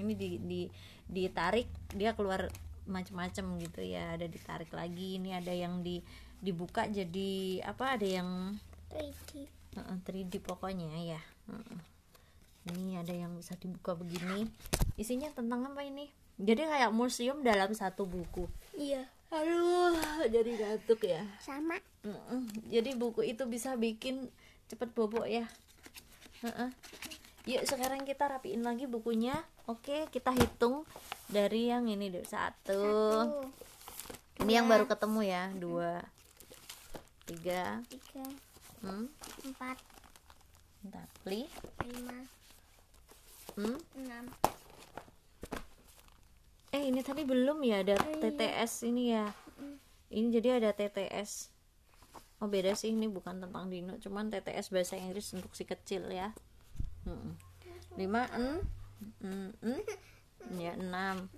ini 0.00 0.12
di, 0.16 0.28
di 0.40 0.60
ditarik 1.08 1.68
dia 1.92 2.16
keluar 2.16 2.48
macam-macam 2.88 3.60
gitu 3.60 3.80
ya. 3.84 4.16
Ada 4.16 4.26
ditarik 4.26 4.72
lagi 4.72 5.20
ini 5.20 5.36
ada 5.36 5.52
yang 5.52 5.84
di 5.84 6.00
dibuka 6.38 6.86
jadi 6.86 7.62
apa 7.66 7.98
ada 7.98 8.06
yang 8.06 8.54
3D 8.88 9.46
uh, 9.78 9.98
3D 10.02 10.32
pokoknya 10.42 10.88
ya. 11.04 11.20
Uh-uh. 11.48 11.80
ini 12.68 13.00
ada 13.00 13.12
yang 13.12 13.32
bisa 13.36 13.56
dibuka 13.56 13.96
begini. 13.96 14.48
Isinya 15.00 15.32
tentang 15.32 15.64
apa 15.64 15.80
ini? 15.84 16.12
Jadi 16.38 16.68
kayak 16.68 16.92
museum 16.94 17.40
dalam 17.40 17.72
satu 17.72 18.04
buku. 18.06 18.46
Iya. 18.76 19.08
Aduh 19.28 20.28
jadi 20.28 20.50
ngantuk 20.56 21.04
ya. 21.04 21.24
Sama. 21.44 21.76
Mm-mm. 22.06 22.48
jadi 22.70 22.94
buku 22.96 23.26
itu 23.26 23.44
bisa 23.44 23.76
bikin 23.76 24.30
cepet 24.70 24.88
bobok 24.94 25.28
ya. 25.28 25.44
Heeh. 26.40 26.70
yuk 27.48 27.64
sekarang 27.64 28.04
kita 28.04 28.28
rapiin 28.28 28.62
lagi 28.62 28.84
bukunya. 28.86 29.34
Oke 29.66 30.06
kita 30.12 30.32
hitung 30.32 30.84
dari 31.28 31.68
yang 31.68 31.86
ini 31.86 32.08
deh 32.08 32.24
satu. 32.24 32.82
Satu. 33.24 33.44
Ini 34.44 34.62
yang 34.62 34.66
baru 34.70 34.88
ketemu 34.88 35.20
ya 35.26 35.44
dua 35.52 36.00
tiga 37.28 37.84
tiga. 37.92 38.24
hmm? 38.80 39.06
Empat. 39.52 39.76
Bentar 40.82 41.06
Li. 41.28 41.44
lima. 41.92 42.18
Hmm? 43.58 43.78
Enam. 43.98 44.24
Eh 46.72 46.84
ini 46.88 47.00
tadi 47.00 47.24
belum 47.24 47.64
ya 47.64 47.80
ada 47.82 47.96
Oh, 47.96 48.08
iya. 48.12 48.20
TTS 48.28 48.72
ini 48.86 49.02
ya? 49.12 49.26
Ini 50.08 50.26
jadi 50.32 50.62
ada 50.62 50.70
TTS 50.72 51.52
oh 52.38 52.46
beda 52.46 52.70
sih 52.78 52.94
ini 52.94 53.10
bukan 53.10 53.42
tentang 53.42 53.66
Dino 53.66 53.98
cuman 53.98 54.30
TTS 54.30 54.70
bahasa 54.70 54.94
Inggris 54.94 55.34
untuk 55.34 55.50
si 55.58 55.66
kecil 55.66 56.06
ya. 56.08 56.30
Mm-mm. 57.02 57.34
lima 57.98 58.30
en 58.36 58.62
en, 59.24 59.50
en, 59.64 59.80
ya 60.56 60.72
enam 60.72 61.28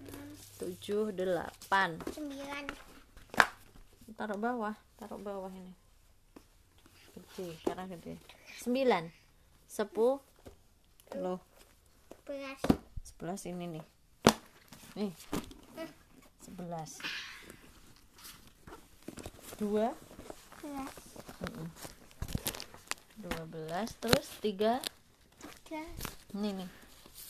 tujuh 0.62 1.11
delapan. 1.11 1.99
Sembilan. 2.14 2.64
Taruh 4.14 4.38
bawah 4.38 4.77
taruh 5.01 5.18
bawah 5.18 5.51
ini. 5.51 5.75
Gede 7.16 7.59
karena 7.66 7.88
gede. 7.90 8.20
Sembilan. 8.61 9.11
Sepuluh. 9.66 10.20
Loh. 11.18 11.40
Belas 12.23 12.61
sebelas 13.03 13.40
ini 13.51 13.64
nih. 13.66 13.85
Nih. 14.94 15.12
Sebelas. 16.44 17.03
Dua. 19.59 19.90
Belas 20.62 20.94
dua 23.20 23.42
belas 23.49 23.88
terus 23.99 24.29
tiga. 24.44 24.79
Tiga 25.40 25.83
ini 26.37 26.62
nih. 26.62 26.70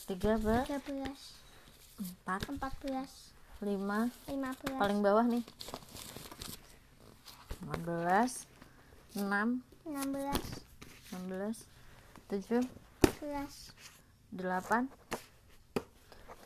Tiga 0.05 0.35
ber 0.37 0.67
tiga 0.67 0.83
belas 0.83 1.40
empat. 2.01 2.41
Empat 2.49 2.73
belas. 2.81 3.11
Lima. 3.61 4.09
Lima 4.25 4.51
belas. 4.57 4.79
Paling 4.81 4.99
bawah 5.05 5.25
nih. 5.29 5.45
Lima 7.61 7.75
belas. 7.85 8.49
Enam. 9.13 9.61
Enam 9.85 10.07
belas. 10.09 10.45
Enam 11.13 11.23
belas. 11.29 11.57
Tujuh. 12.33 12.65
Belas 13.21 13.53
delapan. 14.33 14.89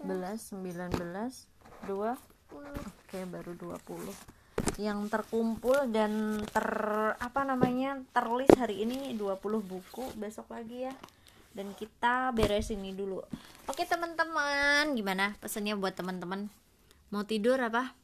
Belas. 0.04 0.52
Sembilan 0.52 0.92
belas. 0.92 1.48
Dua. 1.88 2.20
Puluh 2.52 2.76
Oke, 3.16 3.24
baru 3.26 3.56
20. 3.56 4.80
Yang 4.82 5.00
terkumpul 5.08 5.88
dan 5.88 6.44
ter 6.52 6.68
apa 7.16 7.42
namanya? 7.48 8.04
terlis 8.12 8.52
hari 8.60 8.84
ini 8.84 9.16
20 9.16 9.40
buku, 9.64 10.04
besok 10.20 10.52
lagi 10.52 10.92
ya. 10.92 10.94
Dan 11.56 11.72
kita 11.72 12.36
beres 12.36 12.68
ini 12.68 12.92
dulu. 12.92 13.24
Oke, 13.72 13.88
teman-teman, 13.88 14.92
gimana 14.92 15.40
pesannya 15.40 15.80
buat 15.80 15.96
teman-teman? 15.96 16.52
Mau 17.16 17.24
tidur 17.24 17.56
apa? 17.64 17.96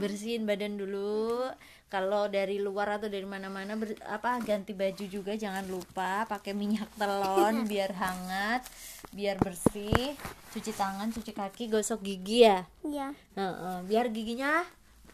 Bersihin 0.00 0.48
badan 0.48 0.80
dulu. 0.80 1.52
Kalau 1.86 2.26
dari 2.26 2.58
luar 2.58 2.98
atau 2.98 3.06
dari 3.06 3.22
mana-mana 3.22 3.78
apa 4.10 4.42
ganti 4.42 4.74
baju 4.74 5.04
juga 5.06 5.38
jangan 5.38 5.62
lupa 5.70 6.26
pakai 6.26 6.50
minyak 6.50 6.90
telon 6.98 7.62
biar 7.70 7.92
hangat, 7.94 8.66
biar 9.14 9.38
bersih. 9.38 10.16
Cuci 10.50 10.72
tangan, 10.72 11.12
cuci 11.12 11.30
kaki, 11.36 11.68
gosok 11.70 12.00
gigi 12.02 12.48
ya. 12.48 12.64
iya 12.82 13.12
Heeh, 13.36 13.76
biar 13.86 14.08
giginya 14.10 14.64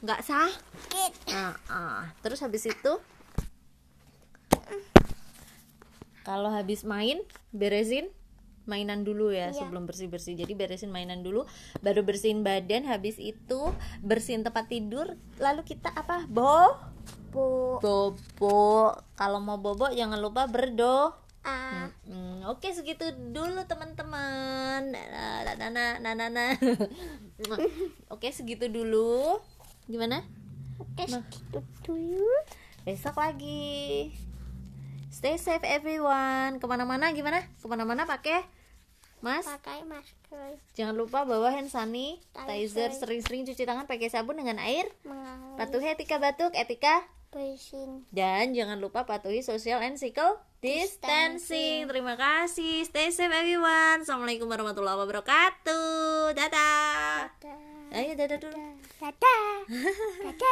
nggak 0.00 0.22
sakit. 0.22 1.12
Heeh. 1.28 1.98
Terus 2.24 2.40
habis 2.40 2.64
itu 2.64 2.92
kalau 6.22 6.50
habis 6.50 6.82
main 6.82 7.20
beresin 7.50 8.10
mainan 8.62 9.02
dulu 9.02 9.34
ya 9.34 9.50
Iya. 9.50 9.58
sebelum 9.58 9.90
bersih 9.90 10.06
bersih 10.06 10.38
jadi 10.38 10.54
beresin 10.54 10.94
mainan 10.94 11.26
dulu 11.26 11.46
baru 11.82 12.06
bersihin 12.06 12.46
badan 12.46 12.86
habis 12.86 13.18
itu 13.18 13.74
bersihin 14.06 14.46
tempat 14.46 14.70
tidur 14.70 15.18
lalu 15.42 15.66
kita 15.66 15.90
apa 15.90 16.30
bo 16.30 16.70
bu 17.34 17.82
bobo 17.82 18.94
kalau 19.18 19.42
mau 19.42 19.58
bobo 19.58 19.90
jangan 19.90 20.22
lupa 20.22 20.46
berdoa 20.46 21.18
a 21.42 21.90
Hmm, 22.06 22.46
oke 22.46 22.70
segitu 22.70 23.02
dulu 23.34 23.66
teman-teman. 23.66 24.94
Nah, 24.94 25.98
nah, 25.98 26.28
nah. 26.30 26.50
oke 28.14 28.28
segitu 28.30 28.70
dulu. 28.70 29.42
Gimana? 29.90 30.22
oke 30.78 31.02
segitu 31.02 31.58
dulu 31.82 32.30
Besok 32.86 33.18
lagi. 33.18 34.14
Stay 35.22 35.38
safe 35.38 35.62
everyone. 35.70 36.58
Ke 36.58 36.66
mana-mana 36.66 37.14
gimana? 37.14 37.46
Ke 37.62 37.66
mana-mana 37.70 38.02
pakai 38.10 38.42
Mas. 39.22 39.46
pakai 39.46 39.86
masker 39.86 40.58
Jangan 40.74 40.98
lupa 40.98 41.22
bawa 41.22 41.54
hand 41.54 41.70
sanitizer. 41.70 42.90
Sering-sering 42.90 43.46
cuci 43.46 43.62
tangan 43.62 43.86
pakai 43.86 44.10
sabun 44.10 44.42
dengan 44.42 44.58
air. 44.58 44.90
mengalir 45.06 45.54
Patuhi 45.54 45.94
etika 45.94 46.18
batuk, 46.18 46.50
etika 46.58 47.06
bersin 47.30 48.02
Dan 48.10 48.50
jangan 48.50 48.82
lupa 48.82 49.06
patuhi 49.06 49.46
social 49.46 49.78
and 49.78 49.94
physical 49.94 50.42
distancing. 50.58 51.86
Terima 51.86 52.18
kasih. 52.18 52.82
Stay 52.82 53.14
safe 53.14 53.30
everyone. 53.30 54.02
Assalamualaikum 54.02 54.50
warahmatullahi 54.50 55.06
wabarakatuh. 55.06 56.34
Dadah. 56.34 57.30
dadah 57.38 57.94
Ayo 57.94 58.18
dadah 58.18 58.42
dulu. 58.42 58.58
dadah 58.98 59.70
dadah 59.70 60.34